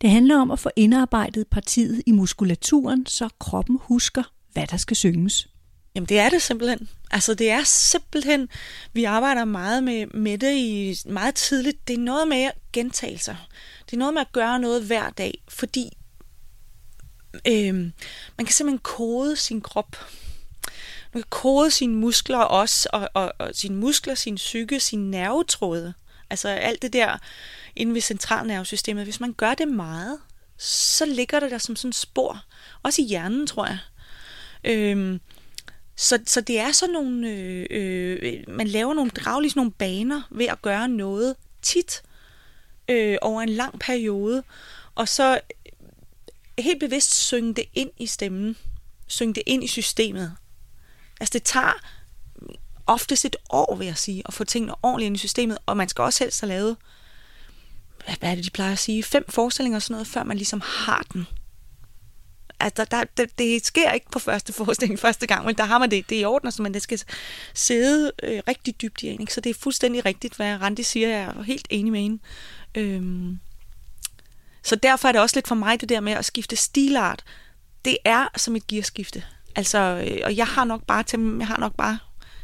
Det 0.00 0.10
handler 0.10 0.40
om 0.40 0.50
at 0.50 0.58
få 0.58 0.70
indarbejdet 0.76 1.46
partiet 1.46 2.02
i 2.06 2.12
muskulaturen, 2.12 3.06
så 3.06 3.28
kroppen 3.38 3.78
husker, 3.80 4.22
hvad 4.52 4.66
der 4.66 4.76
skal 4.76 4.96
synges. 4.96 5.48
Jamen 5.94 6.08
det 6.08 6.18
er 6.18 6.28
det 6.28 6.42
simpelthen. 6.42 6.88
Altså 7.10 7.34
det 7.34 7.50
er 7.50 7.64
simpelthen, 7.64 8.48
vi 8.92 9.04
arbejder 9.04 9.44
meget 9.44 9.84
med, 9.84 10.06
med 10.06 10.38
det 10.38 10.52
i 10.56 10.96
meget 11.06 11.34
tidligt. 11.34 11.88
Det 11.88 11.94
er 11.94 11.98
noget 11.98 12.28
med 12.28 12.42
at 12.42 12.54
gentage 12.72 13.18
sig. 13.18 13.36
Det 13.86 13.92
er 13.92 13.98
noget 13.98 14.14
med 14.14 14.20
at 14.20 14.32
gøre 14.32 14.58
noget 14.58 14.82
hver 14.82 15.10
dag, 15.10 15.42
fordi 15.48 15.96
øh, 17.46 17.74
man 18.36 18.46
kan 18.46 18.48
simpelthen 18.48 18.78
kode 18.78 19.36
sin 19.36 19.60
krop. 19.60 19.96
Man 21.12 21.22
kan 21.22 21.30
kode 21.30 21.70
sine 21.70 21.94
muskler 21.94 22.38
også, 22.38 22.88
og, 22.92 23.10
og, 23.14 23.32
og 23.38 23.50
sine 23.52 23.76
muskler, 23.76 24.14
sin 24.14 24.34
psyke, 24.34 24.80
sin 24.80 25.10
nervetråde. 25.10 25.94
Altså 26.30 26.48
alt 26.48 26.82
det 26.82 26.92
der 26.92 27.18
inde 27.76 27.94
ved 27.94 28.00
centralnervesystemet. 28.00 29.04
Hvis 29.04 29.20
man 29.20 29.32
gør 29.32 29.54
det 29.54 29.68
meget, 29.68 30.18
så 30.58 31.04
ligger 31.04 31.40
det 31.40 31.50
der 31.50 31.58
som 31.58 31.76
sådan 31.76 31.92
spor. 31.92 32.44
Også 32.82 33.02
i 33.02 33.04
hjernen, 33.04 33.46
tror 33.46 33.66
jeg. 33.66 33.78
Øh, 34.64 35.18
så, 36.00 36.18
så 36.26 36.40
det 36.40 36.58
er 36.58 36.72
sådan 36.72 36.92
nogle, 36.92 37.28
øh, 37.28 37.66
øh, 37.70 38.44
man 38.48 38.66
laver 38.68 38.94
nogle 38.94 39.10
draglige 39.10 39.52
nogle 39.56 39.70
baner 39.70 40.22
ved 40.30 40.46
at 40.46 40.62
gøre 40.62 40.88
noget 40.88 41.36
tit 41.62 42.02
øh, 42.88 43.18
over 43.22 43.42
en 43.42 43.48
lang 43.48 43.80
periode, 43.80 44.42
og 44.94 45.08
så 45.08 45.34
øh, 45.34 46.64
helt 46.64 46.80
bevidst 46.80 47.14
synge 47.14 47.54
det 47.54 47.64
ind 47.74 47.90
i 47.98 48.06
stemmen, 48.06 48.56
synge 49.06 49.34
det 49.34 49.42
ind 49.46 49.64
i 49.64 49.66
systemet. 49.66 50.36
Altså 51.20 51.32
det 51.32 51.42
tager 51.42 51.72
oftest 52.86 53.24
et 53.24 53.36
år, 53.50 53.76
vil 53.76 53.86
jeg 53.86 53.98
sige, 53.98 54.22
at 54.26 54.34
få 54.34 54.44
tingene 54.44 54.74
ordentligt 54.82 55.06
ind 55.06 55.16
i 55.16 55.18
systemet, 55.18 55.58
og 55.66 55.76
man 55.76 55.88
skal 55.88 56.02
også 56.02 56.24
helst 56.24 56.40
have 56.40 56.48
lavet, 56.48 56.76
hvad 58.04 58.30
er 58.30 58.34
det, 58.34 58.44
de 58.44 58.50
plejer 58.50 58.72
at 58.72 58.78
sige, 58.78 59.02
fem 59.02 59.24
forestillinger 59.28 59.76
og 59.76 59.82
sådan 59.82 59.94
noget, 59.94 60.06
før 60.06 60.24
man 60.24 60.36
ligesom 60.36 60.62
har 60.64 61.06
den 61.12 61.26
altså, 62.60 62.84
der, 62.90 63.04
der, 63.16 63.26
det 63.38 63.66
sker 63.66 63.92
ikke 63.92 64.10
på 64.12 64.18
første 64.18 64.52
forestilling 64.52 64.98
første 65.08 65.26
gang, 65.26 65.46
men 65.46 65.54
der 65.54 65.64
har 65.64 65.78
man 65.78 65.90
det, 65.90 66.10
det 66.10 66.16
er 66.16 66.20
i 66.20 66.24
orden, 66.24 66.52
så 66.52 66.62
man 66.62 66.74
det 66.74 66.82
skal 66.82 67.00
sidde 67.54 68.12
øh, 68.22 68.42
rigtig 68.48 68.80
dybt 68.82 69.02
i 69.02 69.06
en, 69.06 69.20
ikke? 69.20 69.34
så 69.34 69.40
det 69.40 69.50
er 69.50 69.54
fuldstændig 69.54 70.04
rigtigt, 70.04 70.36
hvad 70.36 70.62
Randi 70.62 70.82
siger, 70.82 71.08
jeg 71.08 71.20
er 71.20 71.42
helt 71.42 71.66
enig 71.70 71.92
med 71.92 72.00
hende. 72.00 72.22
Øhm, 72.74 73.38
så 74.62 74.76
derfor 74.76 75.08
er 75.08 75.12
det 75.12 75.20
også 75.20 75.36
lidt 75.36 75.48
for 75.48 75.54
mig 75.54 75.80
det 75.80 75.88
der 75.88 76.00
med 76.00 76.12
at 76.12 76.24
skifte 76.24 76.56
stilart. 76.56 77.24
Det 77.84 77.96
er 78.04 78.28
som 78.36 78.56
et 78.56 78.66
gearskifte. 78.66 79.24
Altså, 79.56 79.78
øh, 79.78 80.20
og 80.24 80.36
jeg 80.36 80.46
har 80.46 80.64
nok 80.64 80.82
bare 80.86 81.02
til, 81.02 81.36
jeg 81.38 81.46
har 81.46 81.56
nok 81.56 81.74
bare 81.76 81.98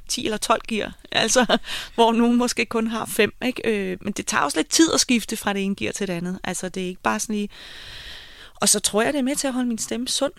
10 0.09 0.25
eller 0.25 0.39
12 0.39 0.61
gear, 0.69 0.93
altså, 1.13 1.59
hvor 1.95 2.13
nogen 2.13 2.37
måske 2.37 2.67
kun 2.67 2.87
har 2.87 3.07
5, 3.07 3.35
ikke? 3.45 3.63
Øh, 3.65 3.99
men 4.01 4.13
det 4.13 4.27
tager 4.27 4.43
også 4.43 4.59
lidt 4.59 4.69
tid 4.69 4.93
at 4.95 5.01
skifte 5.01 5.37
fra 5.37 5.53
det 5.53 5.65
ene 5.65 5.77
gear 5.77 5.93
til 5.93 6.09
det 6.09 6.13
andet. 6.13 6.39
Altså, 6.45 6.69
det 6.69 6.83
er 6.83 6.87
ikke 6.87 7.03
bare 7.03 7.21
sådan 7.21 7.35
lige, 7.35 7.49
og 8.61 8.69
så 8.69 8.81
tror 8.81 9.03
jeg, 9.03 9.13
det 9.13 9.19
er 9.19 9.23
med 9.23 9.37
til 9.37 9.47
at 9.47 9.53
holde 9.53 9.69
min 9.69 9.79
stemme 9.79 10.09
sund. 10.09 10.33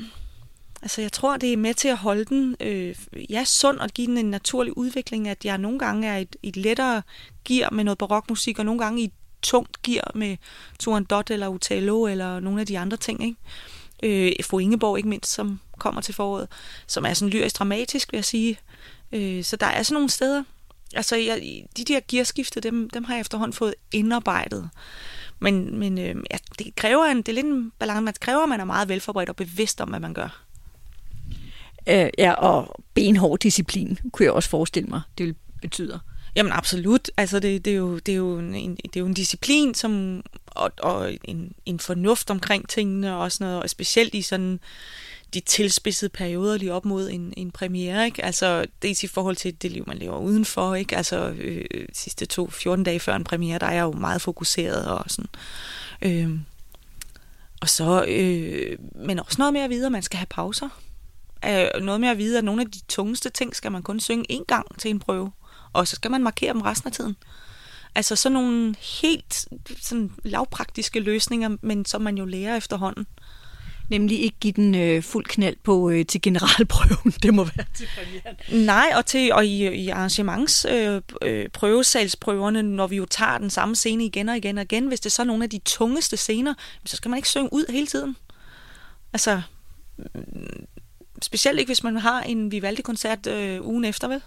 Altså 0.81 1.01
jeg 1.01 1.11
tror, 1.11 1.37
det 1.37 1.53
er 1.53 1.57
med 1.57 1.73
til 1.73 1.87
at 1.87 1.97
holde 1.97 2.25
den 2.25 2.55
øh, 2.59 2.95
ja, 3.29 3.43
sund 3.43 3.77
og 3.77 3.89
give 3.89 4.07
den 4.07 4.17
en 4.17 4.31
naturlig 4.31 4.77
udvikling, 4.77 5.27
at 5.27 5.45
jeg 5.45 5.57
nogle 5.57 5.79
gange 5.79 6.07
er 6.07 6.17
i 6.17 6.21
et, 6.21 6.35
et 6.43 6.57
lettere 6.57 7.01
gear 7.45 7.69
med 7.69 7.83
noget 7.83 7.97
barokmusik, 7.97 8.59
og 8.59 8.65
nogle 8.65 8.81
gange 8.81 9.01
i 9.01 9.03
et 9.03 9.11
tungt 9.41 9.81
gear 9.81 10.11
med 10.15 10.37
Turandot 10.79 11.31
eller 11.31 11.47
Utello 11.47 12.05
eller 12.05 12.39
nogle 12.39 12.61
af 12.61 12.67
de 12.67 12.79
andre 12.79 12.97
ting. 12.97 13.23
Ikke? 13.23 14.29
Øh, 14.37 14.45
Fru 14.45 14.59
Ingeborg 14.59 14.97
ikke 14.97 15.09
mindst, 15.09 15.33
som 15.33 15.59
kommer 15.77 16.01
til 16.01 16.13
foråret, 16.13 16.47
som 16.87 17.05
er 17.05 17.13
sådan 17.13 17.29
lyrisk 17.29 17.59
dramatisk, 17.59 18.11
vil 18.11 18.17
jeg 18.17 18.25
sige. 18.25 18.59
Øh, 19.11 19.43
så 19.43 19.55
der 19.55 19.67
er 19.67 19.83
sådan 19.83 19.93
nogle 19.93 20.09
steder. 20.09 20.43
Altså 20.93 21.15
jeg, 21.15 21.63
de 21.77 21.83
der 21.83 21.99
gearskifte, 22.07 22.59
dem, 22.59 22.89
dem 22.89 23.03
har 23.03 23.13
jeg 23.13 23.21
efterhånden 23.21 23.53
fået 23.53 23.75
indarbejdet. 23.91 24.69
Men, 25.39 25.79
men 25.79 25.97
øh, 25.97 26.15
ja, 26.31 26.37
det 26.59 26.75
kræver 26.75 27.05
en, 27.05 27.17
det 27.17 27.29
er 27.29 27.33
lidt 27.33 27.45
en 27.45 27.71
balance. 27.79 28.01
Man 28.01 28.13
kræver, 28.21 28.43
at 28.43 28.49
man 28.49 28.59
er 28.59 28.65
meget 28.65 28.89
velforberedt 28.89 29.29
og 29.29 29.35
bevidst 29.35 29.81
om, 29.81 29.89
hvad 29.89 29.99
man 29.99 30.13
gør. 30.13 30.43
Øh, 31.87 32.09
ja, 32.17 32.31
og 32.31 32.83
benhård 32.93 33.39
disciplin, 33.39 33.99
kunne 34.11 34.25
jeg 34.25 34.33
også 34.33 34.49
forestille 34.49 34.89
mig, 34.89 35.01
det 35.17 35.25
vil 35.25 35.35
betyder. 35.61 35.99
Jamen 36.35 36.51
absolut. 36.51 37.11
Altså 37.17 37.39
det, 37.39 37.65
det, 37.65 37.73
er, 37.73 37.77
jo, 37.77 37.99
det, 37.99 38.11
er, 38.11 38.15
jo 38.15 38.39
en, 38.39 38.75
det 38.75 38.95
er 38.95 38.99
jo 38.99 39.05
en 39.05 39.13
disciplin 39.13 39.73
som, 39.73 40.23
og, 40.45 40.71
og 40.77 41.17
en, 41.23 41.53
en 41.65 41.79
fornuft 41.79 42.29
omkring 42.29 42.69
tingene 42.69 43.17
og 43.17 43.31
sådan 43.31 43.47
noget, 43.47 43.63
og 43.63 43.69
specielt 43.69 44.13
i 44.13 44.21
sådan 44.21 44.59
de 45.33 45.39
tilspidsede 45.39 46.09
perioder 46.09 46.57
lige 46.57 46.73
op 46.73 46.85
mod 46.85 47.09
en, 47.09 47.33
en 47.37 47.51
premiere, 47.51 48.05
ikke? 48.05 48.25
Altså, 48.25 48.65
det 48.81 49.03
i 49.03 49.07
forhold 49.07 49.35
til 49.35 49.61
det 49.61 49.71
liv, 49.71 49.83
man 49.87 49.97
lever 49.97 50.17
udenfor, 50.17 50.75
ikke? 50.75 50.97
Altså, 50.97 51.29
øh, 51.29 51.65
sidste 51.93 52.25
to, 52.25 52.49
14 52.49 52.83
dage 52.83 52.99
før 52.99 53.15
en 53.15 53.23
premiere, 53.23 53.59
der 53.59 53.65
er 53.65 53.73
jeg 53.73 53.83
jo 53.83 53.91
meget 53.91 54.21
fokuseret 54.21 54.87
og 54.87 55.05
sådan. 55.07 55.29
Øh, 56.01 56.39
og 57.61 57.69
så, 57.69 58.05
øh, 58.07 58.77
men 58.95 59.19
også 59.19 59.35
noget 59.37 59.53
med 59.53 59.61
at 59.61 59.69
vide, 59.69 59.85
at 59.85 59.91
man 59.91 60.03
skal 60.03 60.17
have 60.17 60.27
pauser. 60.29 60.69
Øh, 61.45 61.81
noget 61.81 62.01
med 62.01 62.09
at 62.09 62.17
vide, 62.17 62.37
at 62.37 62.43
nogle 62.43 62.61
af 62.61 62.71
de 62.71 62.79
tungeste 62.87 63.29
ting 63.29 63.55
skal 63.55 63.71
man 63.71 63.83
kun 63.83 63.99
synge 63.99 64.25
én 64.31 64.43
gang 64.47 64.79
til 64.79 64.91
en 64.91 64.99
prøve. 64.99 65.31
Og 65.73 65.87
så 65.87 65.95
skal 65.95 66.11
man 66.11 66.23
markere 66.23 66.53
dem 66.53 66.61
resten 66.61 66.87
af 66.87 66.93
tiden. 66.93 67.15
Altså 67.95 68.15
sådan 68.15 68.33
nogle 68.33 68.75
helt 69.01 69.47
sådan 69.81 70.11
lavpraktiske 70.23 70.99
løsninger, 70.99 71.57
men 71.61 71.85
som 71.85 72.01
man 72.01 72.17
jo 72.17 72.25
lærer 72.25 72.55
efterhånden. 72.55 73.07
Nemlig 73.89 74.21
ikke 74.21 74.37
give 74.39 74.53
den 74.53 74.75
øh, 74.75 75.03
fuld 75.03 75.25
knald 75.25 75.55
på 75.63 75.89
øh, 75.89 76.05
til 76.05 76.21
generalprøven. 76.21 77.13
Det 77.23 77.33
må 77.33 77.43
være 77.43 77.65
til 77.75 77.87
premieren. 77.95 78.65
Nej, 78.65 78.91
og, 78.95 79.05
til, 79.05 79.33
og 79.33 79.45
i, 79.45 79.67
i 79.67 79.89
arrangements 79.89 80.65
øh, 80.69 81.01
øh, 81.21 81.49
prøvesalsprøverne, 81.49 82.63
når 82.63 82.87
vi 82.87 82.95
jo 82.95 83.05
tager 83.05 83.37
den 83.37 83.49
samme 83.49 83.75
scene 83.75 84.05
igen 84.05 84.29
og 84.29 84.37
igen 84.37 84.57
og 84.57 84.63
igen, 84.63 84.87
hvis 84.87 84.99
det 84.99 85.05
er 85.05 85.11
så 85.11 85.23
nogle 85.23 85.43
af 85.43 85.49
de 85.49 85.59
tungeste 85.65 86.17
scener, 86.17 86.53
så 86.85 86.95
skal 86.95 87.09
man 87.09 87.17
ikke 87.17 87.29
synge 87.29 87.53
ud 87.53 87.65
hele 87.69 87.87
tiden. 87.87 88.15
Altså, 89.13 89.41
mm, 89.97 90.65
specielt 91.21 91.59
ikke 91.59 91.69
hvis 91.69 91.83
man 91.83 91.97
har 91.97 92.21
en 92.21 92.51
Vivaldi-koncert 92.51 93.27
øh, 93.27 93.65
ugen 93.65 93.85
efter, 93.85 94.07
vel? 94.07 94.21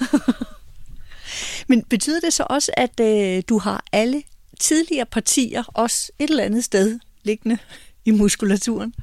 Men 1.68 1.82
betyder 1.84 2.20
det 2.20 2.32
så 2.32 2.46
også, 2.50 2.72
at 2.76 3.00
øh, 3.00 3.42
du 3.48 3.58
har 3.58 3.84
alle 3.92 4.22
tidligere 4.60 5.06
partier 5.06 5.62
også 5.66 6.12
et 6.18 6.30
eller 6.30 6.44
andet 6.44 6.64
sted 6.64 6.98
liggende 7.22 7.58
i 8.04 8.10
muskulaturen? 8.10 8.94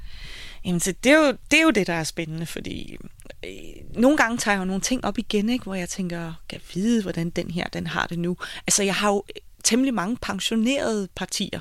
Jamen, 0.65 0.79
så 0.79 0.93
det, 1.03 1.11
er 1.11 1.17
jo, 1.17 1.37
det 1.51 1.59
er 1.59 1.63
jo 1.63 1.69
det, 1.69 1.87
der 1.87 1.93
er 1.93 2.03
spændende, 2.03 2.45
fordi 2.45 2.97
øh, 3.45 3.51
nogle 4.01 4.17
gange 4.17 4.37
tager 4.37 4.55
jeg 4.55 4.59
jo 4.59 4.65
nogle 4.65 4.81
ting 4.81 5.05
op 5.05 5.17
igen, 5.17 5.49
ikke, 5.49 5.63
hvor 5.63 5.75
jeg 5.75 5.89
tænker, 5.89 6.33
kan 6.49 6.61
jeg 6.61 6.61
vide, 6.73 7.01
hvordan 7.01 7.29
den 7.29 7.51
her, 7.51 7.67
den 7.67 7.87
har 7.87 8.07
det 8.07 8.19
nu? 8.19 8.37
Altså, 8.67 8.83
jeg 8.83 8.95
har 8.95 9.09
jo 9.09 9.23
øh, 9.35 9.41
temmelig 9.63 9.93
mange 9.93 10.17
pensionerede 10.17 11.07
partier. 11.15 11.59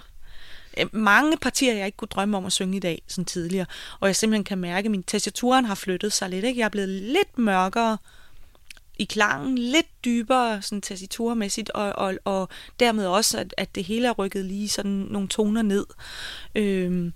Øh, 0.78 0.86
mange 0.92 1.36
partier, 1.36 1.74
jeg 1.74 1.86
ikke 1.86 1.96
kunne 1.96 2.08
drømme 2.08 2.36
om 2.36 2.46
at 2.46 2.52
synge 2.52 2.76
i 2.76 2.80
dag, 2.80 3.02
sådan 3.08 3.24
tidligere. 3.24 3.66
Og 4.00 4.08
jeg 4.08 4.16
simpelthen 4.16 4.44
kan 4.44 4.58
mærke, 4.58 4.86
at 4.86 4.90
min 4.90 5.02
tessituren 5.02 5.64
har 5.64 5.74
flyttet 5.74 6.12
sig 6.12 6.30
lidt. 6.30 6.44
Ikke? 6.44 6.58
Jeg 6.58 6.64
er 6.64 6.68
blevet 6.68 6.88
lidt 6.88 7.38
mørkere 7.38 7.98
i 8.98 9.04
klangen, 9.04 9.58
lidt 9.58 10.04
dybere 10.04 10.62
sådan 10.62 10.82
tessiturmæssigt, 10.82 11.70
og, 11.70 11.92
og, 11.92 12.14
og 12.24 12.48
dermed 12.80 13.06
også, 13.06 13.38
at, 13.38 13.54
at 13.56 13.74
det 13.74 13.84
hele 13.84 14.08
er 14.08 14.12
rykket 14.12 14.44
lige 14.44 14.68
sådan 14.68 15.06
nogle 15.10 15.28
toner 15.28 15.62
ned. 15.62 15.86
Øhm, 16.54 17.12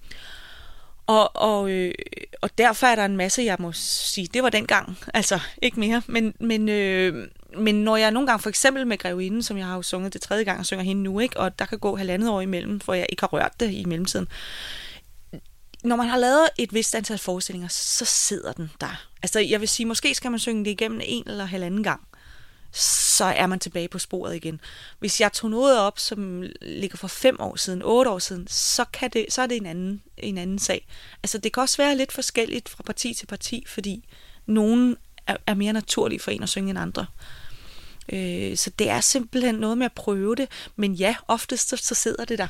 og, 1.06 1.36
og, 1.36 1.70
øh, 1.70 1.94
og 2.40 2.58
derfor 2.58 2.86
er 2.86 2.94
der 2.94 3.04
en 3.04 3.16
masse, 3.16 3.42
jeg 3.42 3.56
må 3.58 3.72
sige, 3.72 4.28
det 4.34 4.42
var 4.42 4.48
dengang, 4.48 4.98
altså 5.14 5.40
ikke 5.62 5.80
mere, 5.80 6.02
men, 6.06 6.34
men, 6.40 6.68
øh, 6.68 7.28
men 7.58 7.74
når 7.74 7.96
jeg 7.96 8.10
nogle 8.10 8.26
gange, 8.26 8.42
for 8.42 8.48
eksempel 8.48 8.86
med 8.86 8.98
Grevinden, 8.98 9.42
som 9.42 9.58
jeg 9.58 9.66
har 9.66 9.74
jo 9.74 9.82
sunget 9.82 10.12
det 10.12 10.20
tredje 10.20 10.44
gang, 10.44 10.58
og 10.58 10.66
synger 10.66 10.84
hende 10.84 11.02
nu, 11.02 11.20
ikke, 11.20 11.40
og 11.40 11.58
der 11.58 11.64
kan 11.64 11.78
gå 11.78 11.96
halvandet 11.96 12.30
år 12.30 12.40
imellem, 12.40 12.80
for 12.80 12.94
jeg 12.94 13.06
ikke 13.08 13.20
har 13.22 13.28
rørt 13.28 13.60
det 13.60 13.70
i 13.72 13.84
mellemtiden, 13.84 14.28
når 15.84 15.96
man 15.96 16.08
har 16.08 16.18
lavet 16.18 16.48
et 16.58 16.74
vist 16.74 16.94
antal 16.94 17.18
forestillinger, 17.18 17.68
så 17.68 18.04
sidder 18.04 18.52
den 18.52 18.70
der. 18.80 19.06
Altså, 19.22 19.40
jeg 19.40 19.60
vil 19.60 19.68
sige, 19.68 19.86
måske 19.86 20.14
skal 20.14 20.30
man 20.30 20.40
synge 20.40 20.64
det 20.64 20.70
igennem 20.70 21.00
en 21.04 21.24
eller 21.26 21.44
halvanden 21.44 21.82
gang. 21.82 22.00
Så 22.74 23.24
er 23.24 23.46
man 23.46 23.58
tilbage 23.58 23.88
på 23.88 23.98
sporet 23.98 24.36
igen. 24.36 24.60
Hvis 24.98 25.20
jeg 25.20 25.32
tog 25.32 25.50
noget 25.50 25.78
op, 25.78 25.98
som 25.98 26.44
ligger 26.62 26.96
for 26.96 27.08
fem 27.08 27.40
år 27.40 27.56
siden, 27.56 27.82
otte 27.84 28.10
år 28.10 28.18
siden, 28.18 28.46
så, 28.48 28.84
kan 28.92 29.10
det, 29.10 29.26
så 29.28 29.42
er 29.42 29.46
det 29.46 29.56
en 29.56 29.66
anden, 29.66 30.02
en 30.16 30.38
anden 30.38 30.58
sag. 30.58 30.86
Altså, 31.22 31.38
det 31.38 31.52
kan 31.52 31.60
også 31.60 31.76
være 31.76 31.96
lidt 31.96 32.12
forskelligt 32.12 32.68
fra 32.68 32.82
parti 32.82 33.14
til 33.14 33.26
parti, 33.26 33.64
fordi 33.66 34.04
nogen 34.46 34.96
er, 35.26 35.36
er 35.46 35.54
mere 35.54 35.72
naturlige 35.72 36.20
for 36.20 36.30
en 36.30 36.42
at 36.42 36.48
synge 36.48 36.70
end 36.70 36.78
andre. 36.78 37.06
Øh, 38.12 38.56
så 38.56 38.70
det 38.70 38.88
er 38.88 39.00
simpelthen 39.00 39.54
noget 39.54 39.78
med 39.78 39.86
at 39.86 39.92
prøve 39.92 40.34
det. 40.34 40.48
Men 40.76 40.94
ja, 40.94 41.16
oftest 41.28 41.68
så, 41.68 41.76
så 41.76 41.94
sidder 41.94 42.24
det 42.24 42.38
der. 42.38 42.48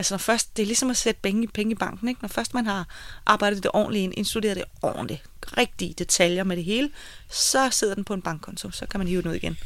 Altså 0.00 0.14
når 0.14 0.18
først, 0.18 0.56
det 0.56 0.62
er 0.62 0.66
ligesom 0.66 0.90
at 0.90 0.96
sætte 0.96 1.20
penge, 1.20 1.48
penge 1.48 1.72
i 1.72 1.74
banken, 1.74 2.08
ikke? 2.08 2.22
Når 2.22 2.28
først 2.28 2.54
man 2.54 2.66
har 2.66 2.88
arbejdet 3.26 3.62
det 3.62 3.70
ordentligt 3.74 4.02
ind, 4.02 4.14
indstuderet 4.16 4.56
det 4.56 4.64
ordentligt, 4.82 5.22
rigtige 5.56 5.94
detaljer 5.98 6.44
med 6.44 6.56
det 6.56 6.64
hele, 6.64 6.90
så 7.30 7.70
sidder 7.70 7.94
den 7.94 8.04
på 8.04 8.14
en 8.14 8.22
bankkonto, 8.22 8.70
så 8.70 8.86
kan 8.86 9.00
man 9.00 9.08
hive 9.08 9.22
den 9.22 9.30
ud 9.30 9.34
igen. 9.34 9.56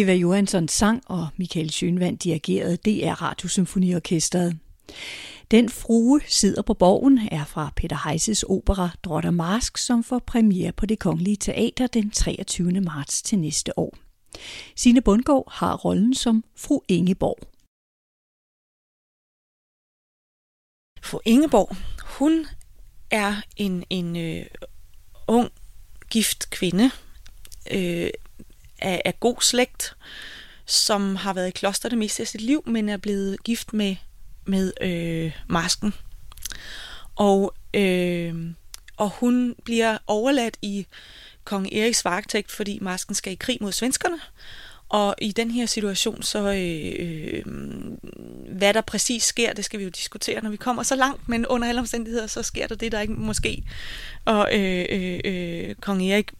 Eva 0.00 0.12
Johansson 0.12 0.68
sang, 0.68 1.02
og 1.06 1.28
Michael 1.36 1.70
Schønvand 1.70 2.18
dirigerede 2.18 2.76
DR 2.76 3.22
Radiosymfoniorkestret. 3.22 4.58
Den 5.50 5.68
frue 5.68 6.20
sidder 6.26 6.62
på 6.62 6.74
borgen 6.74 7.18
er 7.30 7.44
fra 7.44 7.72
Peter 7.76 8.08
Heises 8.08 8.42
opera 8.42 8.90
Drotter 9.04 9.30
Mask, 9.30 9.78
som 9.78 10.04
får 10.04 10.18
premiere 10.18 10.72
på 10.72 10.86
det 10.86 10.98
Kongelige 10.98 11.36
Teater 11.36 11.86
den 11.86 12.10
23. 12.10 12.80
marts 12.80 13.22
til 13.22 13.38
næste 13.38 13.78
år. 13.78 13.96
Sine 14.76 15.00
Bundgaard 15.00 15.52
har 15.52 15.76
rollen 15.76 16.14
som 16.14 16.44
fru 16.56 16.80
Ingeborg. 16.88 17.38
Fru 21.02 21.20
Ingeborg, 21.24 21.76
hun 22.18 22.46
er 23.10 23.34
en, 23.56 23.84
en 23.90 24.16
øh, 24.16 24.46
ung, 25.28 25.50
gift 26.10 26.50
kvinde 26.50 26.90
øh, 27.72 28.10
af, 28.80 29.02
af 29.04 29.20
god 29.20 29.36
slægt, 29.40 29.96
som 30.66 31.16
har 31.16 31.32
været 31.32 31.48
i 31.48 31.50
kloster 31.50 31.88
det 31.88 31.98
meste 31.98 32.22
af 32.22 32.28
sit 32.28 32.40
liv, 32.40 32.62
men 32.66 32.88
er 32.88 32.96
blevet 32.96 33.44
gift 33.44 33.72
med, 33.72 33.96
med 34.44 34.72
øh, 34.80 35.32
masken. 35.48 35.94
Og, 37.16 37.54
øh, 37.74 38.34
og 38.96 39.10
hun 39.10 39.54
bliver 39.64 39.98
overladt 40.06 40.56
i 40.62 40.86
kong 41.44 41.72
Eriks 41.72 42.04
varetægt, 42.04 42.50
fordi 42.50 42.78
masken 42.82 43.14
skal 43.14 43.32
i 43.32 43.36
krig 43.36 43.58
mod 43.60 43.72
svenskerne. 43.72 44.18
Og 44.88 45.14
i 45.20 45.32
den 45.32 45.50
her 45.50 45.66
situation, 45.66 46.22
så 46.22 46.38
øh, 46.38 46.92
øh, 46.98 47.44
hvad 48.58 48.74
der 48.74 48.80
præcis 48.80 49.22
sker, 49.22 49.52
det 49.52 49.64
skal 49.64 49.78
vi 49.78 49.84
jo 49.84 49.90
diskutere, 49.90 50.42
når 50.42 50.50
vi 50.50 50.56
kommer 50.56 50.82
så 50.82 50.94
langt, 50.94 51.28
men 51.28 51.46
under 51.46 51.68
alle 51.68 51.80
omstændigheder, 51.80 52.26
så 52.26 52.42
sker 52.42 52.66
der 52.66 52.74
det, 52.74 52.92
der 52.92 53.00
ikke 53.00 53.12
måske. 53.12 53.62
Og 54.24 54.48
øh, 54.52 54.86
øh, 54.90 55.20
øh, 55.24 55.74
kong 55.74 56.10
Erik, 56.10 56.32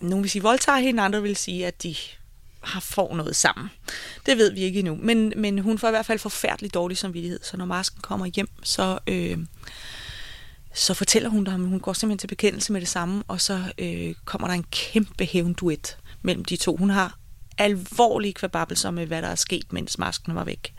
nogle 0.00 0.22
vil 0.22 0.30
sige 0.30 0.42
voldtager 0.42 0.78
hende, 0.78 1.02
andre 1.02 1.22
vil 1.22 1.36
sige, 1.36 1.66
at 1.66 1.82
de 1.82 1.94
har 2.60 2.80
får 2.80 3.16
noget 3.16 3.36
sammen. 3.36 3.70
Det 4.26 4.38
ved 4.38 4.52
vi 4.52 4.60
ikke 4.60 4.78
endnu, 4.78 4.98
men, 5.00 5.32
men 5.36 5.58
hun 5.58 5.78
får 5.78 5.88
i 5.88 5.90
hvert 5.90 6.06
fald 6.06 6.18
forfærdelig 6.18 6.74
dårlig 6.74 6.96
samvittighed, 6.96 7.40
så 7.42 7.56
når 7.56 7.64
masken 7.64 8.00
kommer 8.00 8.26
hjem, 8.26 8.48
så... 8.62 8.98
Øh, 9.06 9.38
så 10.76 10.94
fortæller 10.94 11.28
hun 11.28 11.46
ham, 11.46 11.64
hun 11.64 11.80
går 11.80 11.92
simpelthen 11.92 12.18
til 12.18 12.26
bekendelse 12.26 12.72
med 12.72 12.80
det 12.80 12.88
samme, 12.88 13.22
og 13.28 13.40
så 13.40 13.62
øh, 13.78 14.14
kommer 14.24 14.48
der 14.48 14.54
en 14.54 14.64
kæmpe 14.70 15.24
hævnduet 15.24 15.98
mellem 16.22 16.44
de 16.44 16.56
to. 16.56 16.76
Hun 16.76 16.90
har 16.90 17.18
alvorlige 17.58 18.32
kvababelser 18.32 18.90
med, 18.90 19.06
hvad 19.06 19.22
der 19.22 19.28
er 19.28 19.34
sket, 19.34 19.72
mens 19.72 19.98
masken 19.98 20.34
var 20.34 20.44
væk. 20.44 20.74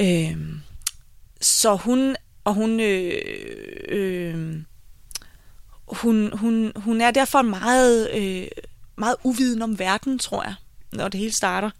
Øh, 0.00 0.36
så 1.40 1.76
hun, 1.76 2.16
og 2.44 2.54
hun, 2.54 2.80
øh, 2.80 3.22
øh, 3.88 4.62
hun, 5.92 6.38
hun, 6.38 6.72
hun 6.76 7.00
er 7.00 7.10
derfor 7.10 7.42
meget, 7.42 8.10
øh, 8.14 8.48
meget 8.96 9.16
uviden 9.24 9.62
om 9.62 9.78
verden, 9.78 10.18
tror 10.18 10.42
jeg, 10.42 10.54
når 10.92 11.08
det 11.08 11.20
hele 11.20 11.32
starter. 11.32 11.70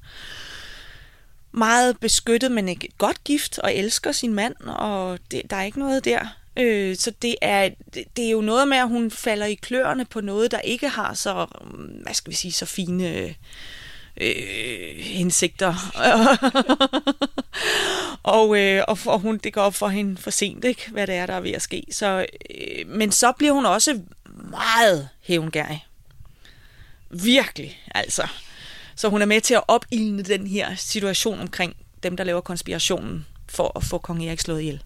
Meget 1.53 2.01
beskyttet, 2.01 2.53
men 2.53 2.69
ikke 2.69 2.89
godt 2.99 3.25
gift, 3.25 3.59
og 3.59 3.75
elsker 3.75 4.13
sin 4.13 4.35
mand, 4.35 4.55
og 4.61 5.19
det, 5.31 5.43
der 5.51 5.57
er 5.57 5.63
ikke 5.63 5.79
noget 5.79 6.05
der. 6.05 6.37
Øh, 6.57 6.97
så 6.97 7.13
det 7.23 7.37
er, 7.43 7.69
det, 7.95 8.05
det 8.17 8.27
er 8.27 8.31
jo 8.31 8.41
noget 8.41 8.69
med, 8.69 8.77
at 8.77 8.89
hun 8.89 9.11
falder 9.11 9.47
i 9.47 9.55
kløerne 9.55 10.05
på 10.05 10.21
noget, 10.21 10.51
der 10.51 10.61
ikke 10.61 10.89
har 10.89 11.15
så, 11.15 11.47
hvad 12.03 12.15
skal 12.15 12.31
vi 12.31 12.37
sige, 12.37 12.53
så 12.53 12.67
fine 12.67 13.09
øh, 13.09 13.35
Øh, 14.17 14.97
hensigter. 14.97 15.75
og, 18.23 18.59
øh, 18.59 18.85
og, 18.89 18.99
og 19.07 19.21
hun, 19.21 19.39
det 19.39 19.53
går 19.53 19.63
op 19.63 19.75
for 19.75 19.89
hende 19.89 20.17
for 20.17 20.31
sent, 20.31 20.65
ikke, 20.65 20.91
hvad 20.91 21.07
det 21.07 21.15
er, 21.15 21.27
der 21.27 21.35
er 21.35 21.41
ved 21.41 21.53
at 21.53 21.63
ske. 21.63 21.85
Så, 21.91 22.27
øh, 22.51 22.89
men 22.89 23.13
så 23.13 23.33
bliver 23.33 23.53
hun 23.53 23.67
også 23.67 24.01
meget 24.51 25.09
hævngærig. 25.21 25.87
Virkelig, 27.11 27.81
altså. 27.95 28.29
Så 28.97 29.09
hun 29.09 29.23
er 29.23 29.27
med 29.27 29.41
til 29.41 29.55
at 29.55 29.63
opildne 29.69 30.23
den 30.23 30.47
her 30.47 30.75
situation 30.75 31.41
omkring 31.41 31.77
dem, 32.03 32.17
der 32.17 32.25
laver 32.25 32.41
konspirationen 32.41 33.27
for 33.49 33.73
at 33.77 33.85
få 33.85 33.99
kong 33.99 34.25
Erik 34.25 34.41
slået 34.41 34.61
ihjel. 34.61 34.83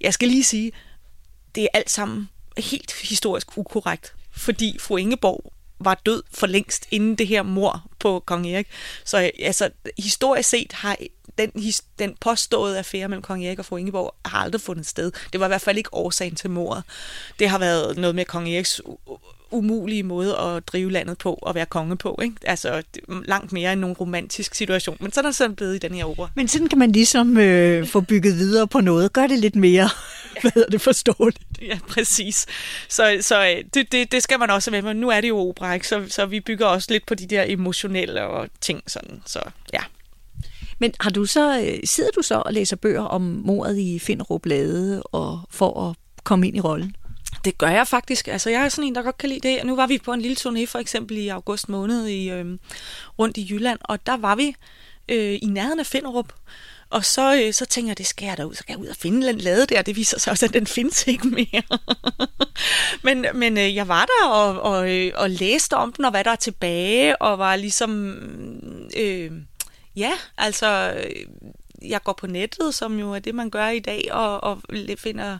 Jeg 0.00 0.14
skal 0.14 0.28
lige 0.28 0.44
sige, 0.44 0.72
det 1.54 1.62
er 1.62 1.68
alt 1.74 1.90
sammen 1.90 2.28
helt 2.58 2.92
historisk 3.02 3.58
ukorrekt, 3.58 4.14
fordi 4.30 4.76
fru 4.80 4.96
Ingeborg 4.96 5.52
var 5.80 6.00
død 6.06 6.22
for 6.30 6.46
længst 6.46 6.86
inden 6.90 7.14
det 7.14 7.26
her 7.26 7.42
mor 7.42 7.84
på 7.98 8.22
kong 8.26 8.46
Erik. 8.46 8.68
Så 9.04 9.30
altså, 9.38 9.70
historisk 9.98 10.48
set 10.48 10.72
har 10.72 10.96
den, 11.38 11.52
den 11.98 12.16
påståede 12.20 12.78
affære 12.78 13.08
mellem 13.08 13.22
kong 13.22 13.44
Erik 13.44 13.58
og 13.58 13.64
fru 13.64 13.76
Ingeborg 13.76 14.14
har 14.24 14.38
aldrig 14.38 14.60
fundet 14.60 14.86
sted. 14.86 15.12
Det 15.32 15.40
var 15.40 15.46
i 15.46 15.48
hvert 15.48 15.60
fald 15.60 15.78
ikke 15.78 15.94
årsagen 15.94 16.34
til 16.34 16.50
mordet. 16.50 16.84
Det 17.38 17.48
har 17.48 17.58
været 17.58 17.96
noget 17.96 18.14
med 18.14 18.24
kong 18.24 18.48
Eriks 18.48 18.80
umulige 19.50 20.02
måde 20.02 20.36
at 20.38 20.68
drive 20.68 20.90
landet 20.90 21.18
på 21.18 21.38
og 21.42 21.54
være 21.54 21.66
konge 21.66 21.96
på. 21.96 22.18
Ikke? 22.22 22.36
Altså 22.42 22.82
langt 23.24 23.52
mere 23.52 23.72
end 23.72 23.80
nogen 23.80 23.96
romantisk 23.96 24.54
situation. 24.54 24.96
Men 25.00 25.12
sådan 25.12 25.26
er 25.26 25.28
det 25.28 25.36
sådan 25.36 25.56
blevet 25.56 25.74
i 25.74 25.78
den 25.78 25.94
her 25.94 26.04
opera. 26.04 26.30
Men 26.34 26.48
sådan 26.48 26.68
kan 26.68 26.78
man 26.78 26.92
ligesom 26.92 27.36
øh, 27.38 27.86
få 27.86 28.00
bygget 28.00 28.36
videre 28.36 28.68
på 28.68 28.80
noget. 28.80 29.12
Gør 29.12 29.26
det 29.26 29.38
lidt 29.38 29.56
mere, 29.56 29.88
hvad 30.40 30.50
hedder 30.54 30.70
det, 30.70 30.80
forståeligt. 30.80 31.44
Ja, 31.62 31.78
præcis. 31.88 32.46
Så, 32.88 33.18
så 33.20 33.42
øh, 33.42 33.64
det, 33.74 33.92
det, 33.92 34.12
det 34.12 34.22
skal 34.22 34.38
man 34.38 34.50
også 34.50 34.70
med. 34.70 34.82
Men 34.82 34.96
nu 34.96 35.08
er 35.08 35.20
det 35.20 35.28
jo 35.28 35.38
opera, 35.38 35.74
ikke? 35.74 35.88
Så, 35.88 36.04
så 36.08 36.26
vi 36.26 36.40
bygger 36.40 36.66
også 36.66 36.86
lidt 36.90 37.06
på 37.06 37.14
de 37.14 37.26
der 37.26 37.44
emotionelle 37.46 38.22
og 38.26 38.48
ting. 38.60 38.82
Sådan. 38.86 39.22
Så 39.26 39.40
ja. 39.72 39.80
Men 40.78 40.92
har 41.00 41.10
du 41.10 41.24
så, 41.26 41.60
øh, 41.60 41.78
sidder 41.84 42.10
du 42.10 42.22
så 42.22 42.42
og 42.46 42.52
læser 42.52 42.76
bøger 42.76 43.02
om 43.02 43.22
mordet 43.22 43.78
i 43.78 43.98
Finderup 43.98 44.46
Lade 44.46 45.02
og 45.02 45.40
for 45.50 45.88
at 45.88 45.96
komme 46.24 46.48
ind 46.48 46.56
i 46.56 46.60
rollen? 46.60 46.94
Det 47.44 47.58
gør 47.58 47.68
jeg 47.68 47.86
faktisk. 47.86 48.28
Altså, 48.28 48.50
jeg 48.50 48.64
er 48.64 48.68
sådan 48.68 48.84
en, 48.84 48.94
der 48.94 49.02
godt 49.02 49.18
kan 49.18 49.28
lide 49.28 49.48
det. 49.48 49.64
Nu 49.64 49.76
var 49.76 49.86
vi 49.86 49.98
på 49.98 50.12
en 50.12 50.20
lille 50.20 50.36
turné, 50.40 50.66
for 50.66 50.78
eksempel 50.78 51.16
i 51.16 51.28
august 51.28 51.68
måned 51.68 52.06
i, 52.06 52.30
øh, 52.30 52.58
rundt 53.18 53.36
i 53.36 53.46
Jylland, 53.50 53.78
og 53.82 54.06
der 54.06 54.16
var 54.16 54.34
vi 54.34 54.54
øh, 55.08 55.38
i 55.42 55.46
nærheden 55.46 55.80
af 55.80 55.86
Finderup. 55.86 56.32
Og 56.90 57.04
så, 57.04 57.42
øh, 57.42 57.52
så 57.52 57.66
tænker 57.66 57.90
jeg, 57.90 57.98
det 57.98 58.06
skal 58.06 58.26
jeg 58.26 58.36
derud, 58.36 58.54
så 58.54 58.64
kan 58.64 58.72
jeg 58.72 58.84
ud 58.84 58.86
og 58.86 58.96
finde 58.96 59.26
den 59.26 59.38
lade 59.38 59.66
der. 59.66 59.82
Det 59.82 59.96
viser 59.96 60.18
sig 60.18 60.30
også, 60.30 60.46
at 60.46 60.54
den 60.54 60.66
findes 60.66 61.06
ikke 61.06 61.28
mere. 61.28 61.62
men 63.06 63.26
men 63.34 63.58
øh, 63.58 63.74
jeg 63.74 63.88
var 63.88 64.06
der 64.06 64.28
og, 64.28 64.60
og, 64.60 64.90
øh, 64.90 65.12
og 65.16 65.30
læste 65.30 65.74
om 65.74 65.92
den, 65.92 66.04
og 66.04 66.10
hvad 66.10 66.24
der 66.24 66.30
er 66.30 66.36
tilbage, 66.36 67.22
og 67.22 67.38
var 67.38 67.56
ligesom... 67.56 68.14
Øh, 68.96 69.30
ja, 69.96 70.12
altså... 70.38 70.94
Øh, 70.96 71.26
jeg 71.82 72.02
går 72.02 72.12
på 72.12 72.26
nettet, 72.26 72.74
som 72.74 72.98
jo 72.98 73.12
er 73.12 73.18
det, 73.18 73.34
man 73.34 73.50
gør 73.50 73.68
i 73.68 73.78
dag, 73.78 74.08
og, 74.12 74.44
og 74.44 74.62
finder 74.98 75.38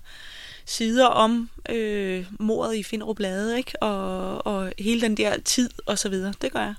sider 0.71 1.07
om 1.07 1.51
øh, 1.69 2.27
mordet 2.41 2.77
i 2.77 2.83
Finderup 2.83 3.19
Lade, 3.19 3.59
ikke? 3.59 3.83
Og, 3.83 4.47
og 4.47 4.73
hele 4.79 5.01
den 5.01 5.17
der 5.17 5.41
tid 5.45 5.71
og 5.87 5.99
så 5.99 6.09
videre. 6.09 6.35
Det 6.43 6.53
gør 6.53 6.61
jeg. 6.61 6.75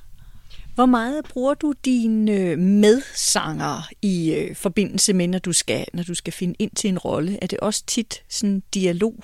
Hvor 0.75 0.85
meget 0.85 1.25
bruger 1.25 1.53
du 1.53 1.73
dine 1.85 2.55
medsanger 2.55 3.89
i 4.01 4.33
øh, 4.33 4.55
forbindelse 4.55 5.13
med, 5.13 5.27
når 5.27 5.39
du, 5.39 5.53
skal, 5.53 5.85
når 5.93 6.03
du 6.03 6.13
skal 6.13 6.33
finde 6.33 6.55
ind 6.59 6.71
til 6.75 6.87
en 6.87 6.97
rolle? 6.97 7.39
Er 7.41 7.47
det 7.47 7.59
også 7.59 7.83
tit 7.87 8.23
sådan 8.29 8.63
dialog 8.73 9.23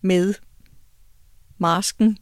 med 0.00 0.34
masken? 1.58 2.18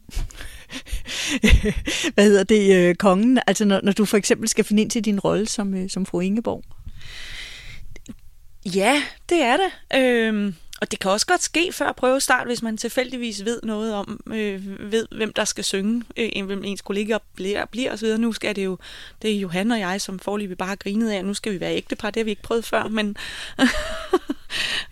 Hvad 2.13 2.23
hedder 2.23 2.43
det? 2.43 2.75
Øh, 2.75 2.95
kongen? 2.95 3.39
Altså 3.47 3.65
når, 3.65 3.79
når 3.83 3.91
du 3.91 4.05
for 4.05 4.17
eksempel 4.17 4.49
skal 4.49 4.65
finde 4.65 4.81
ind 4.81 4.91
til 4.91 5.05
din 5.05 5.19
rolle 5.19 5.47
som, 5.47 5.73
øh, 5.73 5.89
som 5.89 6.05
fru 6.05 6.19
Ingeborg? 6.19 6.63
Ja, 8.75 9.03
det 9.29 9.41
er 9.41 9.57
det. 9.57 9.99
Øh, 9.99 10.53
og 10.81 10.91
det 10.91 10.99
kan 10.99 11.11
også 11.11 11.25
godt 11.25 11.43
ske 11.43 11.71
før 11.73 11.91
prøvestart, 11.91 12.47
hvis 12.47 12.61
man 12.61 12.77
tilfældigvis 12.77 13.45
ved 13.45 13.59
noget 13.63 13.93
om, 13.93 14.19
øh, 14.27 14.91
ved 14.91 15.07
hvem 15.11 15.33
der 15.33 15.45
skal 15.45 15.63
synge, 15.63 16.03
øh, 16.17 16.45
hvem 16.45 16.63
ens 16.63 16.81
kollegaer 16.81 17.19
bliver, 17.35 17.65
bliver 17.65 17.93
osv. 17.93 18.17
Nu 18.17 18.33
skal 18.33 18.55
det 18.55 18.65
jo, 18.65 18.77
det 19.21 19.31
er 19.31 19.39
Johan 19.39 19.71
og 19.71 19.79
jeg, 19.79 20.01
som 20.01 20.19
forløbig 20.19 20.57
bare 20.57 20.69
har 20.69 20.75
grinet 20.75 21.11
af, 21.11 21.25
nu 21.25 21.33
skal 21.33 21.53
vi 21.53 21.59
være 21.59 21.75
ægtepar, 21.75 22.09
det 22.09 22.19
har 22.19 22.25
vi 22.25 22.29
ikke 22.29 22.41
prøvet 22.41 22.65
før, 22.65 22.87
men, 22.87 23.17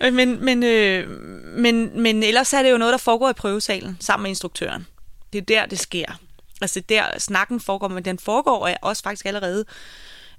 men, 0.17 0.45
men, 0.45 0.63
øh, 0.63 1.09
men, 1.43 2.01
men 2.01 2.23
ellers 2.23 2.53
er 2.53 2.63
det 2.63 2.71
jo 2.71 2.77
noget, 2.77 2.91
der 2.91 2.97
foregår 2.97 3.29
i 3.29 3.33
prøvesalen 3.33 3.97
sammen 3.99 4.23
med 4.23 4.29
instruktøren. 4.29 4.87
Det 5.33 5.39
er 5.39 5.45
der, 5.45 5.65
det 5.65 5.79
sker. 5.79 6.19
Altså 6.61 6.79
der 6.79 7.03
snakken 7.17 7.59
foregår, 7.59 7.87
men 7.87 8.05
den 8.05 8.19
foregår 8.19 8.69
også 8.81 9.03
faktisk 9.03 9.25
allerede 9.25 9.65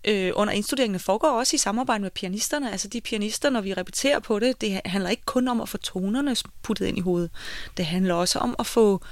øh, 0.04 0.32
under 0.34 0.54
indstuderingene 0.54 0.98
foregår 0.98 1.28
også 1.28 1.54
i 1.54 1.58
samarbejde 1.58 2.02
med 2.02 2.10
pianisterne. 2.10 2.72
Altså 2.72 2.88
de 2.88 3.00
pianister, 3.00 3.50
når 3.50 3.60
vi 3.60 3.74
repeterer 3.74 4.18
på 4.18 4.38
det, 4.38 4.60
det 4.60 4.80
handler 4.84 5.10
ikke 5.10 5.24
kun 5.24 5.48
om 5.48 5.60
at 5.60 5.68
få 5.68 5.78
tonerne 5.78 6.36
puttet 6.62 6.86
ind 6.86 6.98
i 6.98 7.00
hovedet. 7.00 7.30
Det 7.76 7.86
handler 7.86 8.14
også 8.14 8.38
om 8.38 8.56
at 8.58 8.66
få 8.66 9.02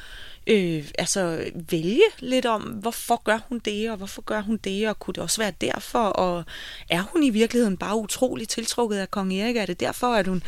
øh, 0.46 0.88
altså 0.98 1.50
vælge 1.70 2.02
lidt 2.18 2.46
om, 2.46 2.62
hvorfor 2.62 3.22
gør 3.24 3.38
hun 3.48 3.58
det, 3.58 3.90
og 3.90 3.96
hvorfor 3.96 4.22
gør 4.22 4.40
hun 4.40 4.56
det, 4.56 4.88
og 4.88 4.98
kunne 4.98 5.14
det 5.14 5.22
også 5.22 5.40
være 5.40 5.52
derfor, 5.60 5.98
og 5.98 6.44
er 6.88 7.00
hun 7.00 7.22
i 7.22 7.30
virkeligheden 7.30 7.76
bare 7.76 7.96
utrolig 7.96 8.48
tiltrukket 8.48 8.96
af 8.96 9.10
kong 9.10 9.34
Erik? 9.34 9.56
Er 9.56 9.66
det 9.66 9.80
derfor, 9.80 10.14
at 10.14 10.26
hun 10.26 10.42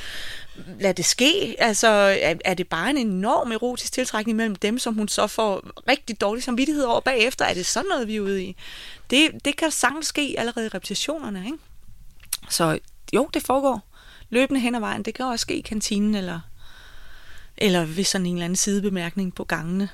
lader 0.80 0.92
det 0.92 1.04
ske? 1.04 1.56
Altså, 1.58 1.88
er, 2.22 2.34
er 2.44 2.54
det 2.54 2.68
bare 2.68 2.90
en 2.90 2.96
enorm 2.96 3.52
erotisk 3.52 3.92
tiltrækning 3.92 4.36
mellem 4.36 4.56
dem, 4.56 4.78
som 4.78 4.94
hun 4.94 5.08
så 5.08 5.26
får 5.26 5.70
rigtig 5.88 6.20
dårlig 6.20 6.42
samvittighed 6.42 6.84
over 6.84 7.00
bagefter? 7.00 7.44
Er 7.44 7.54
det 7.54 7.66
sådan 7.66 7.88
noget, 7.88 8.08
vi 8.08 8.16
er 8.16 8.20
ude 8.20 8.44
i? 8.44 8.56
Det, 9.10 9.44
det 9.44 9.56
kan 9.56 9.70
sagtens 9.70 10.06
ske 10.06 10.34
allerede 10.38 10.66
i 10.66 10.68
repetitionerne, 10.68 11.44
ikke? 11.44 11.58
Så 12.50 12.78
jo, 13.12 13.28
det 13.34 13.42
foregår 13.42 13.88
løbende 14.30 14.60
hen 14.60 14.74
ad 14.74 14.80
vejen. 14.80 15.02
Det 15.02 15.14
kan 15.14 15.26
også 15.26 15.42
ske 15.42 15.56
i 15.56 15.60
kantinen, 15.60 16.14
eller, 16.14 16.40
eller 17.60 17.84
ved 17.84 18.04
sådan 18.04 18.26
en 18.26 18.34
eller 18.34 18.44
anden 18.44 18.56
sidebemærkning 18.56 19.34
på 19.34 19.44
gangene. 19.44 19.88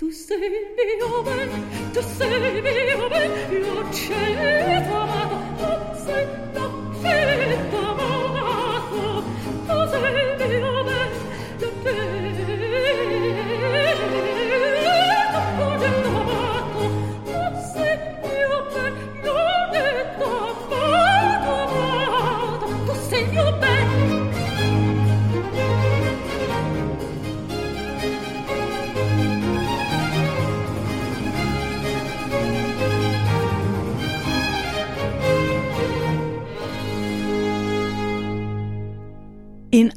Tu 0.00 0.10
sei 0.10 0.38
mio 0.38 1.22
ben, 1.22 1.50
tu 1.92 2.00
sei 2.00 2.62
mio 2.62 3.08
ben, 3.10 3.30
io 3.52 3.86
c'è 3.90 4.82
amata, 4.88 5.36
tu 5.58 6.04
sei 6.06 6.49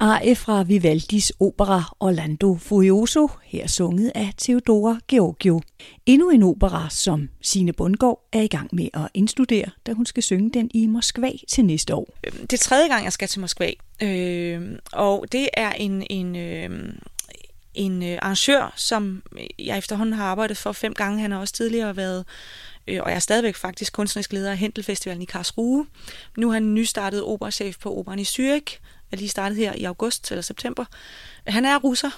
arie 0.03 0.35
fra 0.35 0.63
Vivaldis 0.63 1.31
opera 1.39 1.95
Orlando 1.99 2.57
Furioso, 2.57 3.29
her 3.43 3.67
sunget 3.67 4.11
af 4.15 4.33
Theodora 4.37 4.99
Georgiou. 5.07 5.61
Endnu 6.05 6.29
en 6.29 6.43
opera, 6.43 6.89
som 6.89 7.29
Sine 7.41 7.73
Bundgaard 7.73 8.27
er 8.33 8.41
i 8.41 8.47
gang 8.47 8.69
med 8.73 8.87
at 8.93 9.07
indstudere, 9.13 9.69
da 9.85 9.93
hun 9.93 10.05
skal 10.05 10.23
synge 10.23 10.51
den 10.53 10.71
i 10.73 10.87
Moskva 10.87 11.31
til 11.49 11.65
næste 11.65 11.95
år. 11.95 12.17
Øhm, 12.27 12.47
det 12.47 12.53
er 12.53 12.63
tredje 12.63 12.87
gang, 12.87 13.03
jeg 13.03 13.13
skal 13.13 13.27
til 13.27 13.41
Moskva, 13.41 13.71
øh, 14.01 14.61
og 14.93 15.25
det 15.31 15.49
er 15.53 15.71
en, 15.71 16.03
en, 16.09 16.35
øh, 16.35 16.93
en 17.73 18.03
øh, 18.03 18.17
arrangør, 18.21 18.73
som 18.75 19.23
jeg 19.59 19.77
efterhånden 19.77 20.15
har 20.15 20.25
arbejdet 20.25 20.57
for 20.57 20.71
fem 20.71 20.93
gange. 20.93 21.21
Han 21.21 21.31
har 21.31 21.39
også 21.39 21.53
tidligere 21.53 21.97
været 21.97 22.25
øh, 22.87 22.99
og 23.03 23.09
jeg 23.09 23.15
er 23.15 23.19
stadigvæk 23.19 23.55
faktisk 23.55 23.93
kunstnerisk 23.93 24.33
leder 24.33 24.51
af 24.51 24.57
Hentelfestivalen 24.57 25.21
i 25.21 25.25
Karlsruhe. 25.25 25.85
Nu 26.37 26.49
er 26.49 26.53
han 26.53 26.73
nystartet 26.73 27.23
operachef 27.23 27.77
på 27.79 27.97
operan 27.97 28.19
i 28.19 28.23
Zürich, 28.23 28.79
er 29.13 29.17
lige 29.17 29.29
startet 29.29 29.57
her 29.57 29.73
i 29.73 29.83
august 29.83 30.31
eller 30.31 30.41
september. 30.41 30.85
Han 31.47 31.65
er 31.65 31.77
russer, 31.77 32.09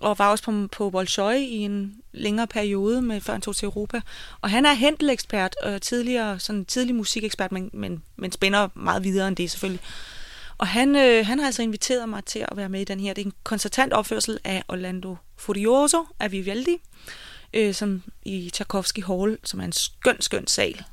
og 0.00 0.18
var 0.18 0.30
også 0.30 0.44
på, 0.44 0.68
på 0.72 0.90
Bolshoi 0.90 1.44
i 1.44 1.56
en 1.56 1.96
længere 2.12 2.46
periode, 2.46 3.02
med, 3.02 3.20
før 3.20 3.32
han 3.32 3.42
tog 3.42 3.56
til 3.56 3.66
Europa. 3.66 4.00
Og 4.40 4.50
han 4.50 4.66
er 4.66 4.74
Händel-ekspert, 4.74 5.56
øh, 5.66 5.80
tidligere, 5.80 6.38
sådan 6.38 6.64
tidlig 6.64 6.94
musikekspert, 6.94 7.52
men, 7.52 7.70
men, 7.72 8.02
men 8.16 8.32
spænder 8.32 8.68
meget 8.74 9.04
videre 9.04 9.28
end 9.28 9.36
det 9.36 9.50
selvfølgelig. 9.50 9.80
Og 10.58 10.66
han, 10.66 10.96
øh, 10.96 11.26
han 11.26 11.38
har 11.38 11.46
altså 11.46 11.62
inviteret 11.62 12.08
mig 12.08 12.24
til 12.24 12.38
at 12.38 12.56
være 12.56 12.68
med 12.68 12.80
i 12.80 12.84
den 12.84 13.00
her. 13.00 13.14
Det 13.14 13.22
er 13.22 13.26
en 13.26 13.32
koncertant 13.44 13.92
opførsel 13.92 14.38
af 14.44 14.62
Orlando 14.68 15.16
Furioso 15.36 16.06
af 16.20 16.32
Vivaldi, 16.32 16.76
øh, 17.54 17.74
som 17.74 18.02
i 18.22 18.50
Tchaikovsky 18.50 19.04
Hall, 19.04 19.38
som 19.44 19.60
er 19.60 19.64
en 19.64 19.72
skøn, 19.72 20.20
skøn 20.20 20.46
sal. 20.46 20.84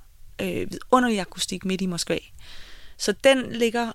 Øh, 0.41 0.71
vidunderlig 0.71 1.19
akustik 1.19 1.65
midt 1.65 1.81
i 1.81 1.85
Moskva. 1.85 2.17
Så 2.97 3.11
den 3.23 3.51
ligger 3.51 3.91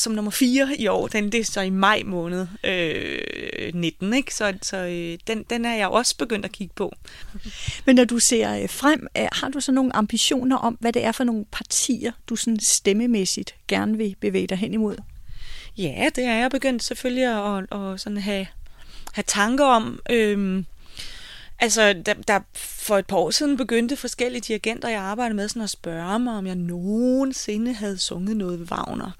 som 0.00 0.12
nummer 0.12 0.30
4 0.30 0.76
i 0.78 0.86
år. 0.86 1.06
Den 1.08 1.32
det 1.32 1.40
er 1.40 1.44
så 1.44 1.60
i 1.60 1.70
maj 1.70 2.02
måned 2.04 2.46
øh, 2.64 3.74
19, 3.74 4.14
ikke? 4.14 4.34
Så, 4.34 4.54
så 4.62 4.76
øh, 4.76 5.18
den, 5.26 5.44
den 5.50 5.64
er 5.64 5.74
jeg 5.74 5.88
også 5.88 6.16
begyndt 6.16 6.44
at 6.44 6.52
kigge 6.52 6.74
på. 6.74 6.92
Men 7.84 7.96
når 7.96 8.04
du 8.04 8.18
ser 8.18 8.62
øh, 8.62 8.68
frem, 8.68 9.06
øh, 9.18 9.28
har 9.32 9.48
du 9.48 9.60
så 9.60 9.72
nogle 9.72 9.96
ambitioner 9.96 10.56
om, 10.56 10.76
hvad 10.80 10.92
det 10.92 11.04
er 11.04 11.12
for 11.12 11.24
nogle 11.24 11.44
partier, 11.52 12.12
du 12.28 12.36
sådan 12.36 12.60
stemmemæssigt 12.60 13.54
gerne 13.68 13.96
vil 13.96 14.16
bevæge 14.20 14.46
dig 14.46 14.58
hen 14.58 14.74
imod? 14.74 14.96
Ja, 15.78 16.08
det 16.14 16.24
er 16.24 16.34
jeg 16.34 16.50
begyndt 16.50 16.84
selvfølgelig 16.84 17.56
at, 17.56 17.66
at 17.72 18.00
sådan 18.00 18.18
have, 18.18 18.46
have 19.12 19.24
tanker 19.26 19.64
om. 19.64 20.00
Øh, 20.10 20.64
Altså, 21.58 21.92
der, 22.06 22.14
der 22.28 22.40
for 22.54 22.98
et 22.98 23.06
par 23.06 23.16
år 23.16 23.30
siden 23.30 23.56
begyndte 23.56 23.96
forskellige 23.96 24.40
dirigenter, 24.40 24.88
jeg 24.88 25.00
arbejdede 25.00 25.36
med, 25.36 25.48
sådan 25.48 25.62
at 25.62 25.70
spørge 25.70 26.18
mig, 26.18 26.34
om 26.34 26.46
jeg 26.46 26.54
nogensinde 26.54 27.72
havde 27.72 27.98
sunget 27.98 28.36
noget 28.36 28.60
ved 28.60 28.66
Wagner. 28.70 29.10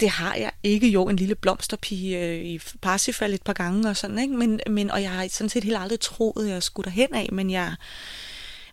Det 0.00 0.10
har 0.10 0.34
jeg 0.34 0.50
ikke. 0.62 0.88
Jo, 0.88 1.08
en 1.08 1.16
lille 1.16 1.34
blomsterpige 1.34 2.18
øh, 2.18 2.44
i 2.44 2.60
Parsifal 2.80 3.34
et 3.34 3.42
par 3.42 3.52
gange 3.52 3.88
og 3.88 3.96
sådan, 3.96 4.18
ikke? 4.18 4.34
Men, 4.34 4.60
men, 4.70 4.90
og 4.90 5.02
jeg 5.02 5.10
har 5.10 5.28
sådan 5.28 5.48
set 5.48 5.64
helt 5.64 5.78
aldrig 5.78 6.00
troet, 6.00 6.44
at 6.46 6.52
jeg 6.52 6.62
skulle 6.62 6.84
derhen 6.84 7.14
af, 7.14 7.28
men 7.32 7.50
jeg 7.50 7.74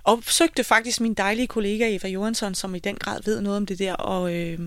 opsøgte 0.03 0.63
faktisk 0.63 1.01
min 1.01 1.13
dejlige 1.13 1.47
kollega 1.47 1.95
Eva 1.95 2.07
Johansson, 2.07 2.55
som 2.55 2.75
i 2.75 2.79
den 2.79 2.95
grad 2.95 3.19
ved 3.25 3.41
noget 3.41 3.57
om 3.57 3.65
det 3.65 3.79
der, 3.79 3.93
og, 3.93 4.35
øh, 4.35 4.59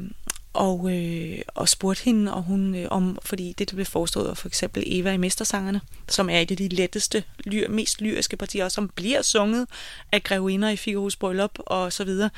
og, 0.52 0.92
øh, 0.92 1.38
og 1.54 1.68
spurgte 1.68 2.04
hende, 2.04 2.34
og 2.34 2.42
hun, 2.42 2.74
øh, 2.74 2.86
om, 2.90 3.18
fordi 3.22 3.54
det, 3.58 3.70
der 3.70 3.74
blev 3.74 3.86
forestået 3.86 4.38
for 4.38 4.48
eksempel 4.48 4.82
Eva 4.86 5.12
i 5.12 5.16
Mestersangerne, 5.16 5.80
som 6.08 6.30
er 6.30 6.40
et 6.40 6.50
af 6.50 6.56
de 6.56 6.68
letteste, 6.68 7.24
lyr, 7.44 7.68
mest 7.68 8.00
lyriske 8.00 8.36
partier, 8.36 8.68
som 8.68 8.88
bliver 8.88 9.22
sunget 9.22 9.66
af 10.12 10.22
grevinder 10.22 10.68
i 10.68 10.74
Figaro's 10.74 11.16
Bryllup 11.20 11.58
og 11.58 11.92
så 11.92 12.04
videre. 12.04 12.30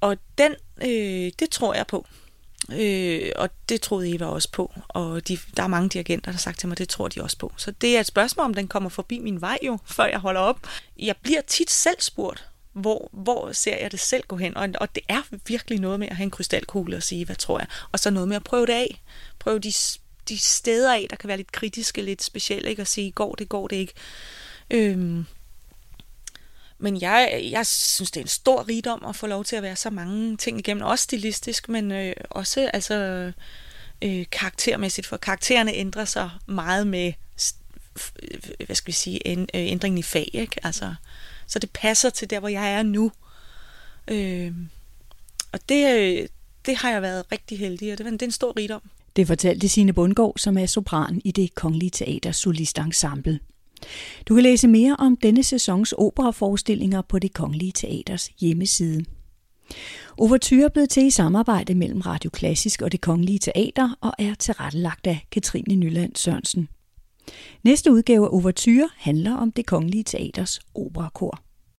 Og 0.00 0.16
den, 0.38 0.54
øh, 0.82 1.32
det 1.38 1.50
tror 1.50 1.74
jeg 1.74 1.86
på. 1.86 2.06
Øh, 2.72 3.32
og 3.36 3.50
det 3.68 3.80
troede 3.80 4.14
Eva 4.14 4.24
også 4.24 4.50
på. 4.52 4.72
Og 4.88 5.28
de, 5.28 5.38
der 5.56 5.62
er 5.62 5.66
mange 5.66 5.88
dirigenter, 5.88 6.24
der 6.24 6.32
har 6.32 6.38
sagt 6.38 6.58
til 6.58 6.68
mig, 6.68 6.78
det 6.78 6.88
tror 6.88 7.08
de 7.08 7.22
også 7.22 7.38
på. 7.38 7.52
Så 7.56 7.70
det 7.70 7.96
er 7.96 8.00
et 8.00 8.06
spørgsmål, 8.06 8.44
om 8.44 8.54
den 8.54 8.68
kommer 8.68 8.88
forbi 8.88 9.18
min 9.18 9.40
vej 9.40 9.58
jo, 9.62 9.78
før 9.96 10.04
jeg 10.04 10.18
holder 10.18 10.40
op. 10.40 10.66
Jeg 10.98 11.14
bliver 11.22 11.40
tit 11.40 11.70
selv 11.70 12.00
spurgt, 12.00 12.48
hvor, 12.72 13.08
hvor 13.12 13.52
ser 13.52 13.76
jeg 13.76 13.92
det 13.92 14.00
selv 14.00 14.22
gå 14.28 14.36
hen? 14.36 14.56
Og, 14.56 14.68
og 14.80 14.94
det 14.94 15.02
er 15.08 15.22
virkelig 15.46 15.80
noget 15.80 16.00
med 16.00 16.08
at 16.08 16.16
have 16.16 16.24
en 16.24 16.30
krystalkugle 16.30 16.96
og 16.96 17.02
sige, 17.02 17.24
hvad 17.24 17.36
tror 17.36 17.58
jeg? 17.58 17.68
Og 17.92 17.98
så 17.98 18.10
noget 18.10 18.28
med 18.28 18.36
at 18.36 18.44
prøve 18.44 18.66
det 18.66 18.72
af. 18.72 19.02
Prøve 19.38 19.58
de, 19.58 19.72
de 20.28 20.38
steder 20.38 20.94
af, 20.94 21.06
der 21.10 21.16
kan 21.16 21.28
være 21.28 21.36
lidt 21.36 21.52
kritiske, 21.52 22.02
lidt 22.02 22.22
specielle, 22.22 22.70
ikke? 22.70 22.82
Og 22.82 22.86
sige, 22.86 23.10
går 23.10 23.34
det, 23.34 23.48
går 23.48 23.68
det 23.68 23.76
ikke? 23.76 23.92
Øhm, 24.70 25.26
men 26.78 27.00
jeg, 27.00 27.48
jeg 27.50 27.66
synes, 27.66 28.10
det 28.10 28.20
er 28.20 28.24
en 28.24 28.28
stor 28.28 28.68
rigdom 28.68 29.04
at 29.08 29.16
få 29.16 29.26
lov 29.26 29.44
til 29.44 29.56
at 29.56 29.62
være 29.62 29.76
så 29.76 29.90
mange 29.90 30.36
ting 30.36 30.58
igennem, 30.58 30.82
også 30.82 31.02
stilistisk, 31.02 31.68
men 31.68 31.92
øh, 31.92 32.12
også 32.30 32.70
altså, 32.74 33.32
øh, 34.02 34.26
karaktermæssigt, 34.32 35.06
for 35.06 35.16
karaktererne 35.16 35.74
ændrer 35.74 36.04
sig 36.04 36.30
meget 36.46 36.86
med 36.86 37.12
øh, 38.22 38.66
hvad 38.66 38.76
skal 38.76 38.86
vi 38.86 38.92
sige, 38.92 39.26
en, 39.26 39.40
øh, 39.40 39.46
ændringen 39.54 39.98
i 39.98 40.02
fag, 40.02 40.30
ikke? 40.32 40.66
Altså, 40.66 40.94
så 41.46 41.58
det 41.58 41.70
passer 41.70 42.10
til 42.10 42.30
der, 42.30 42.40
hvor 42.40 42.48
jeg 42.48 42.72
er 42.72 42.82
nu. 42.82 43.12
Øh, 44.08 44.52
og 45.52 45.68
det, 45.68 45.98
øh, 45.98 46.28
det 46.66 46.76
har 46.76 46.90
jeg 46.90 47.02
været 47.02 47.32
rigtig 47.32 47.58
heldig, 47.58 47.92
og 47.92 47.98
det, 47.98 48.06
det 48.06 48.22
er 48.22 48.26
en 48.26 48.32
stor 48.32 48.56
rigdom. 48.56 48.82
Det 49.16 49.26
fortalte 49.26 49.68
Signe 49.68 49.92
Bundgaard, 49.92 50.34
som 50.36 50.58
er 50.58 50.66
sopran 50.66 51.22
i 51.24 51.30
det 51.30 51.54
Kongelige 51.54 51.90
Teaters 51.90 52.36
Solistensemble. 52.36 53.40
Du 54.28 54.34
kan 54.34 54.42
læse 54.42 54.68
mere 54.68 54.96
om 54.98 55.16
denne 55.16 55.42
sæsons 55.42 55.92
operaforestillinger 55.92 57.02
på 57.02 57.18
det 57.18 57.32
Kongelige 57.32 57.72
Teaters 57.72 58.30
hjemmeside. 58.40 59.04
Overture 60.18 60.64
er 60.64 60.68
blevet 60.68 60.90
til 60.90 61.06
i 61.06 61.10
samarbejde 61.10 61.74
mellem 61.74 62.00
Radio 62.00 62.30
Klassisk 62.30 62.82
og 62.82 62.92
det 62.92 63.00
Kongelige 63.00 63.38
Teater 63.38 63.98
og 64.00 64.12
er 64.18 64.34
tilrettelagt 64.34 65.06
af 65.06 65.26
Katrine 65.30 65.74
Nyland 65.74 66.16
Sørensen. 66.16 66.68
Næste 67.64 67.92
udgave 67.92 68.24
af 68.24 68.30
Overture 68.32 68.88
handler 68.96 69.36
om 69.36 69.52
det 69.52 69.66
Kongelige 69.66 70.04
Teaters 70.04 70.60
operakor. 70.74 71.47